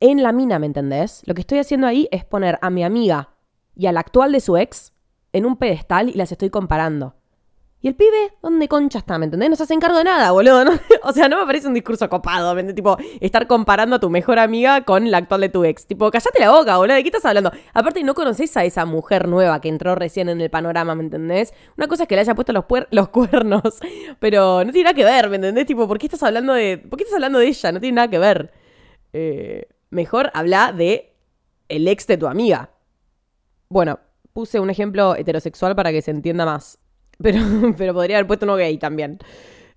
en 0.00 0.22
la 0.22 0.32
mina, 0.32 0.58
¿me 0.58 0.66
entendés? 0.66 1.22
Lo 1.26 1.34
que 1.34 1.40
estoy 1.40 1.58
haciendo 1.58 1.86
ahí 1.86 2.08
es 2.12 2.24
poner 2.24 2.58
a 2.62 2.70
mi 2.70 2.84
amiga 2.84 3.30
y 3.74 3.86
al 3.86 3.96
actual 3.96 4.32
de 4.32 4.40
su 4.40 4.56
ex 4.56 4.92
en 5.32 5.46
un 5.46 5.56
pedestal 5.56 6.08
y 6.08 6.14
las 6.14 6.32
estoy 6.32 6.50
comparando. 6.50 7.14
¿Y 7.80 7.86
el 7.86 7.94
pibe? 7.94 8.32
¿Dónde 8.42 8.66
concha 8.66 8.98
está? 8.98 9.18
¿Me 9.18 9.26
entendés? 9.26 9.50
No 9.50 9.54
se 9.54 9.62
hace 9.62 9.74
encargo 9.74 9.98
de 9.98 10.04
nada, 10.04 10.32
boludo. 10.32 10.64
O 11.04 11.12
sea, 11.12 11.28
no 11.28 11.38
me 11.38 11.46
parece 11.46 11.68
un 11.68 11.74
discurso 11.74 12.08
copado, 12.08 12.52
¿me 12.56 12.64
Tipo, 12.72 12.96
estar 13.20 13.46
comparando 13.46 13.96
a 13.96 14.00
tu 14.00 14.10
mejor 14.10 14.40
amiga 14.40 14.84
con 14.84 15.12
la 15.12 15.18
actual 15.18 15.42
de 15.42 15.48
tu 15.48 15.64
ex. 15.64 15.86
Tipo, 15.86 16.10
callate 16.10 16.40
la 16.40 16.50
boca, 16.50 16.76
boludo. 16.76 16.96
¿De 16.96 17.02
qué 17.02 17.08
estás 17.08 17.24
hablando? 17.24 17.52
Aparte, 17.74 18.02
no 18.02 18.14
conoces 18.14 18.56
a 18.56 18.64
esa 18.64 18.84
mujer 18.84 19.28
nueva 19.28 19.60
que 19.60 19.68
entró 19.68 19.94
recién 19.94 20.28
en 20.28 20.40
el 20.40 20.50
panorama, 20.50 20.96
¿me 20.96 21.04
entendés? 21.04 21.54
Una 21.76 21.86
cosa 21.86 22.02
es 22.02 22.08
que 22.08 22.16
le 22.16 22.22
haya 22.22 22.34
puesto 22.34 22.52
los, 22.52 22.64
los 22.90 23.08
cuernos, 23.10 23.78
pero 24.18 24.64
no 24.64 24.72
tiene 24.72 24.90
nada 24.90 24.94
que 24.94 25.04
ver, 25.04 25.30
¿me 25.30 25.36
entendés? 25.36 25.66
Tipo, 25.66 25.86
¿por 25.86 25.98
qué 25.98 26.06
estás 26.06 26.24
hablando 26.24 26.54
de. 26.54 26.78
¿Por 26.78 26.96
qué 26.96 27.04
estás 27.04 27.14
hablando 27.14 27.38
de 27.38 27.46
ella? 27.46 27.70
No 27.70 27.78
tiene 27.80 27.94
nada 27.94 28.08
que 28.08 28.18
ver. 28.18 28.52
Eh, 29.12 29.68
mejor 29.90 30.30
habla 30.34 30.72
de 30.72 31.14
el 31.68 31.86
ex 31.88 32.06
de 32.06 32.16
tu 32.16 32.26
amiga. 32.26 32.70
Bueno, 33.68 34.00
puse 34.32 34.60
un 34.60 34.70
ejemplo 34.70 35.16
heterosexual 35.16 35.74
para 35.74 35.92
que 35.92 36.02
se 36.02 36.10
entienda 36.10 36.44
más. 36.44 36.78
Pero, 37.20 37.40
pero 37.76 37.94
podría 37.94 38.18
haber 38.18 38.28
puesto 38.28 38.46
uno 38.46 38.54
gay 38.54 38.78
también. 38.78 39.18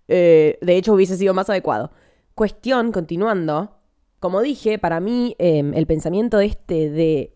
Eh, 0.08 0.60
de 0.62 0.78
hecho, 0.78 0.94
hubiese 0.94 1.18
sido 1.18 1.34
más 1.34 1.50
adecuado. 1.50 1.90
Cuestión, 2.36 2.92
continuando. 2.92 3.78
Como 4.20 4.42
dije, 4.42 4.78
para 4.78 5.00
mí 5.00 5.36
em, 5.40 5.74
el 5.74 5.88
pensamiento 5.88 6.40
este 6.40 6.92
de 6.92 7.34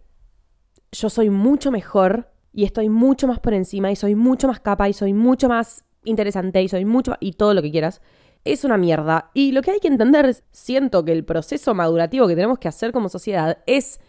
yo 0.92 1.10
soy 1.10 1.32
mucho 1.32 1.72
mejor 1.72 2.30
y 2.54 2.66
estoy 2.66 2.88
mucho 2.88 3.28
más 3.28 3.40
por 3.40 3.56
encima 3.56 3.92
y 3.92 3.96
soy 3.96 4.14
mucho 4.14 4.48
más 4.48 4.60
capa 4.60 4.88
y 4.88 4.94
soy 4.94 5.14
mucho 5.14 5.50
más 5.50 5.84
interesante 6.04 6.62
y 6.62 6.70
soy 6.70 6.86
mucho 6.86 7.16
y 7.20 7.32
todo 7.34 7.56
lo 7.56 7.64
que 7.64 7.72
quieras 7.72 8.02
es 8.46 8.64
una 8.64 8.78
mierda. 8.78 9.32
Y 9.34 9.52
lo 9.52 9.62
que 9.62 9.72
hay 9.72 9.80
que 9.80 9.88
entender, 9.88 10.36
siento 10.52 11.04
que 11.04 11.12
el 11.12 11.26
proceso 11.26 11.74
madurativo 11.74 12.28
que 12.28 12.36
tenemos 12.36 12.60
que 12.60 12.68
hacer 12.68 12.94
como 12.94 13.10
sociedad 13.10 13.58
es, 13.66 14.00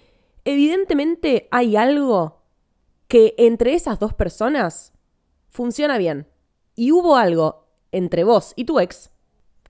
evidentemente 0.45 1.49
hay 1.51 1.77
algo 1.77 2.43
que 3.09 3.35
entre 3.39 3.75
esas 3.75 3.99
dos 3.99 4.15
personas 4.15 4.93
funciona 5.49 5.99
bien. 5.99 6.29
Y 6.75 6.93
hubo 6.93 7.17
algo 7.17 7.71
entre 7.91 8.25
vos 8.25 8.53
y 8.57 8.67
tu 8.67 8.79
ex 8.79 9.11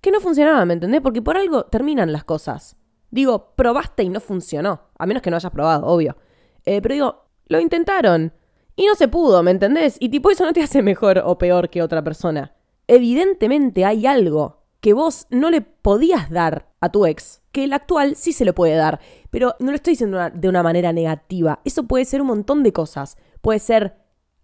que 0.00 0.10
no 0.10 0.20
funcionaba, 0.20 0.64
¿me 0.64 0.74
entendés? 0.74 1.00
Porque 1.00 1.22
por 1.22 1.36
algo 1.36 1.64
terminan 1.64 2.12
las 2.12 2.24
cosas. 2.24 2.76
Digo, 3.10 3.54
probaste 3.56 4.02
y 4.02 4.08
no 4.08 4.20
funcionó. 4.20 4.82
A 4.98 5.06
menos 5.06 5.22
que 5.22 5.30
no 5.30 5.36
hayas 5.36 5.52
probado, 5.52 5.86
obvio. 5.86 6.16
Eh, 6.64 6.82
pero 6.82 6.94
digo, 6.94 7.24
lo 7.46 7.60
intentaron. 7.60 8.32
Y 8.74 8.86
no 8.86 8.94
se 8.94 9.08
pudo, 9.08 9.42
¿me 9.42 9.52
entendés? 9.52 9.96
Y 10.00 10.08
tipo, 10.08 10.30
eso 10.30 10.44
no 10.44 10.52
te 10.52 10.62
hace 10.62 10.82
mejor 10.82 11.22
o 11.24 11.38
peor 11.38 11.70
que 11.70 11.82
otra 11.82 12.04
persona. 12.04 12.54
Evidentemente 12.88 13.84
hay 13.84 14.06
algo 14.06 14.62
que 14.80 14.92
vos 14.92 15.26
no 15.30 15.50
le 15.50 15.62
podías 15.62 16.30
dar 16.30 16.68
a 16.80 16.90
tu 16.90 17.06
ex, 17.06 17.42
que 17.50 17.64
el 17.64 17.72
actual 17.72 18.14
sí 18.14 18.32
se 18.32 18.44
lo 18.44 18.54
puede 18.54 18.76
dar. 18.76 19.00
Pero 19.30 19.56
no 19.58 19.70
lo 19.70 19.76
estoy 19.76 19.92
diciendo 19.92 20.18
de 20.32 20.48
una 20.48 20.62
manera 20.62 20.92
negativa. 20.92 21.60
Eso 21.64 21.84
puede 21.84 22.04
ser 22.04 22.20
un 22.20 22.28
montón 22.28 22.62
de 22.62 22.72
cosas. 22.72 23.16
Puede 23.40 23.58
ser 23.58 23.96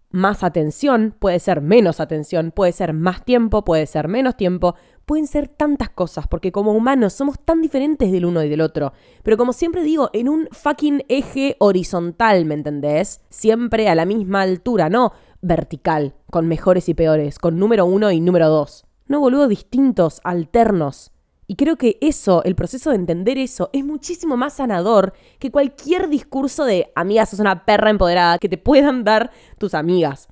más 0.09 0.43
atención, 0.43 1.15
puede 1.17 1.39
ser 1.39 1.61
menos 1.61 1.99
atención, 1.99 2.51
puede 2.51 2.71
ser 2.71 2.93
más 2.93 3.25
tiempo, 3.25 3.63
puede 3.65 3.87
ser 3.87 4.07
menos 4.07 4.37
tiempo, 4.37 4.75
pueden 5.05 5.25
ser 5.25 5.47
tantas 5.47 5.89
cosas, 5.89 6.27
porque 6.27 6.51
como 6.51 6.71
humanos 6.73 7.13
somos 7.13 7.39
tan 7.39 7.61
diferentes 7.61 8.11
del 8.11 8.25
uno 8.25 8.43
y 8.43 8.49
del 8.49 8.61
otro. 8.61 8.93
Pero 9.23 9.37
como 9.37 9.53
siempre 9.53 9.81
digo, 9.81 10.11
en 10.13 10.29
un 10.29 10.47
fucking 10.51 11.03
eje 11.09 11.55
horizontal, 11.59 12.45
¿me 12.45 12.53
entendés? 12.53 13.21
Siempre 13.29 13.89
a 13.89 13.95
la 13.95 14.05
misma 14.05 14.41
altura, 14.43 14.87
no 14.89 15.13
vertical, 15.43 16.15
con 16.31 16.47
mejores 16.47 16.89
y 16.89 16.95
peores, 16.95 17.37
con 17.37 17.59
número 17.59 17.85
uno 17.85 18.11
y 18.11 18.19
número 18.19 18.49
dos. 18.49 18.85
No, 19.07 19.19
boludo, 19.19 19.47
distintos, 19.47 20.21
alternos. 20.23 21.11
Y 21.45 21.55
creo 21.55 21.75
que 21.75 21.97
eso, 22.01 22.41
el 22.45 22.55
proceso 22.55 22.89
de 22.89 22.95
entender 22.95 23.37
eso, 23.37 23.69
es 23.73 23.85
muchísimo 23.85 24.37
más 24.37 24.53
sanador 24.53 25.13
que 25.39 25.51
cualquier 25.51 26.09
discurso 26.09 26.65
de 26.65 26.91
amigas, 26.95 27.29
sos 27.29 27.39
una 27.39 27.65
perra 27.65 27.89
empoderada 27.89 28.39
que 28.39 28.49
te 28.49 28.57
puedan 28.57 29.03
dar 29.03 29.29
tus 29.57 29.73
amigas. 29.73 30.29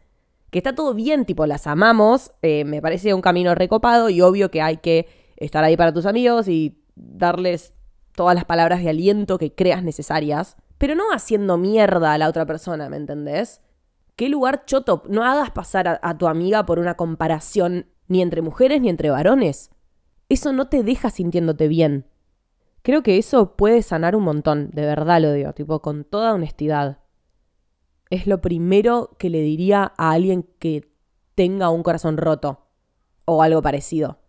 Que 0.50 0.60
está 0.60 0.74
todo 0.74 0.94
bien, 0.94 1.26
tipo, 1.26 1.46
las 1.46 1.68
amamos, 1.68 2.32
eh, 2.42 2.64
me 2.66 2.82
parece 2.82 3.14
un 3.14 3.22
camino 3.22 3.54
recopado 3.54 4.10
y 4.10 4.22
obvio 4.22 4.50
que 4.50 4.62
hay 4.62 4.78
que 4.78 5.08
estar 5.36 5.64
ahí 5.64 5.76
para 5.78 5.94
tus 5.94 6.06
amigos 6.06 6.48
y 6.48 6.82
darles 6.96 7.74
todas 8.16 8.36
las 8.36 8.46
palabras 8.46 8.82
de 8.82 8.90
aliento 8.90 9.38
que 9.38 9.54
creas 9.54 9.84
necesarias, 9.84 10.56
pero 10.78 10.96
no 10.96 11.12
haciendo 11.12 11.58
mierda 11.58 12.14
a 12.14 12.18
la 12.18 12.30
otra 12.30 12.46
persona, 12.46 12.90
¿me 12.90 12.98
entendés? 12.98 13.62
¿Qué 14.22 14.30
lugar 14.30 14.66
choto? 14.66 15.02
No 15.10 15.24
hagas 15.24 15.50
pasar 15.50 16.00
a 16.00 16.18
tu 16.20 16.28
amiga 16.28 16.64
por 16.64 16.78
una 16.78 16.94
comparación 16.94 17.88
ni 18.08 18.22
entre 18.22 18.44
mujeres 18.44 18.80
ni 18.80 18.88
entre 18.88 19.10
varones 19.10 19.72
eso 20.32 20.54
no 20.54 20.70
te 20.70 20.82
deja 20.82 21.10
sintiéndote 21.10 21.68
bien. 21.68 22.06
Creo 22.84 23.04
que 23.04 23.18
eso 23.18 23.58
puede 23.58 23.82
sanar 23.82 24.16
un 24.16 24.24
montón, 24.24 24.70
de 24.72 24.84
verdad 24.84 25.22
lo 25.22 25.34
digo, 25.34 25.52
tipo 25.52 25.82
con 25.82 26.06
toda 26.06 26.34
honestidad. 26.34 27.00
Es 28.10 28.28
lo 28.28 28.40
primero 28.40 29.18
que 29.20 29.30
le 29.30 29.42
diría 29.42 29.92
a 29.98 30.12
alguien 30.12 30.48
que 30.58 30.90
tenga 31.36 31.70
un 31.70 31.84
corazón 31.84 32.16
roto 32.16 32.66
o 33.26 33.44
algo 33.44 33.62
parecido. 33.62 34.20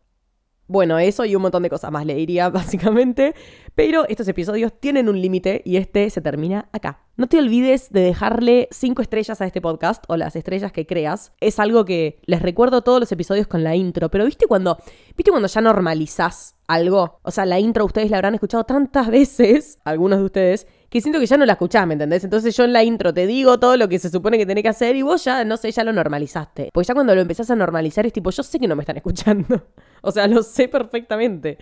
Bueno, 0.66 0.98
eso 0.98 1.24
y 1.24 1.36
un 1.36 1.42
montón 1.42 1.62
de 1.62 1.70
cosas 1.70 1.92
más 1.92 2.04
le 2.04 2.16
diría 2.16 2.48
básicamente, 2.50 3.36
pero 3.76 4.04
estos 4.08 4.26
episodios 4.26 4.72
tienen 4.80 5.08
un 5.08 5.22
límite 5.22 5.62
y 5.64 5.76
este 5.76 6.10
se 6.10 6.20
termina 6.20 6.68
acá. 6.72 7.01
No 7.14 7.26
te 7.26 7.38
olvides 7.38 7.90
de 7.90 8.00
dejarle 8.00 8.68
cinco 8.70 9.02
estrellas 9.02 9.42
a 9.42 9.46
este 9.46 9.60
podcast 9.60 10.02
o 10.08 10.16
las 10.16 10.34
estrellas 10.34 10.72
que 10.72 10.86
creas. 10.86 11.32
Es 11.40 11.58
algo 11.58 11.84
que 11.84 12.18
les 12.24 12.40
recuerdo 12.40 12.80
todos 12.80 13.00
los 13.00 13.12
episodios 13.12 13.46
con 13.46 13.62
la 13.62 13.76
intro, 13.76 14.10
pero 14.10 14.24
¿viste 14.24 14.46
cuando, 14.46 14.78
¿viste 15.14 15.30
cuando 15.30 15.46
ya 15.46 15.60
normalizás 15.60 16.56
algo? 16.68 17.20
O 17.22 17.30
sea, 17.30 17.44
la 17.44 17.60
intro 17.60 17.84
ustedes 17.84 18.10
la 18.10 18.16
habrán 18.16 18.32
escuchado 18.32 18.64
tantas 18.64 19.08
veces, 19.10 19.78
algunos 19.84 20.20
de 20.20 20.24
ustedes, 20.24 20.66
que 20.88 21.02
siento 21.02 21.20
que 21.20 21.26
ya 21.26 21.36
no 21.36 21.44
la 21.44 21.52
escuchás, 21.52 21.86
¿me 21.86 21.92
entendés? 21.92 22.24
Entonces 22.24 22.56
yo 22.56 22.64
en 22.64 22.72
la 22.72 22.82
intro 22.82 23.12
te 23.12 23.26
digo 23.26 23.60
todo 23.60 23.76
lo 23.76 23.90
que 23.90 23.98
se 23.98 24.08
supone 24.08 24.38
que 24.38 24.46
tenés 24.46 24.62
que 24.62 24.70
hacer 24.70 24.96
y 24.96 25.02
vos 25.02 25.22
ya, 25.22 25.44
no 25.44 25.58
sé, 25.58 25.70
ya 25.70 25.84
lo 25.84 25.92
normalizaste. 25.92 26.70
Porque 26.72 26.86
ya 26.86 26.94
cuando 26.94 27.14
lo 27.14 27.20
empezás 27.20 27.50
a 27.50 27.56
normalizar 27.56 28.06
es 28.06 28.14
tipo, 28.14 28.30
yo 28.30 28.42
sé 28.42 28.58
que 28.58 28.68
no 28.68 28.74
me 28.74 28.82
están 28.82 28.96
escuchando. 28.96 29.68
o 30.00 30.10
sea, 30.10 30.26
lo 30.26 30.42
sé 30.42 30.68
perfectamente. 30.68 31.58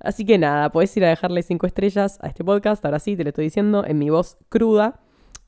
Así 0.00 0.24
que 0.24 0.38
nada, 0.38 0.70
podés 0.70 0.96
ir 0.96 1.04
a 1.04 1.08
dejarle 1.08 1.42
cinco 1.42 1.66
estrellas 1.66 2.18
a 2.20 2.28
este 2.28 2.44
podcast, 2.44 2.84
ahora 2.84 2.98
sí, 2.98 3.16
te 3.16 3.24
lo 3.24 3.30
estoy 3.30 3.44
diciendo, 3.44 3.84
en 3.86 3.98
mi 3.98 4.10
voz 4.10 4.36
cruda. 4.48 5.00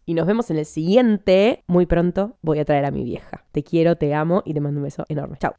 Y 0.07 0.15
nos 0.15 0.27
vemos 0.27 0.51
en 0.51 0.59
el 0.59 0.67
siguiente. 0.67 1.63
Muy 1.69 1.87
pronto 1.87 2.37
voy 2.43 2.59
a 2.59 2.65
traer 2.65 2.85
a 2.85 2.91
mi 2.91 3.05
vieja. 3.05 3.45
Te 3.53 3.63
quiero, 3.63 3.97
te 3.97 4.13
amo 4.13 4.43
y 4.45 4.55
te 4.55 4.61
mando 4.61 4.79
un 4.79 4.85
beso 4.85 5.05
enorme. 5.09 5.37
Chao. 5.39 5.55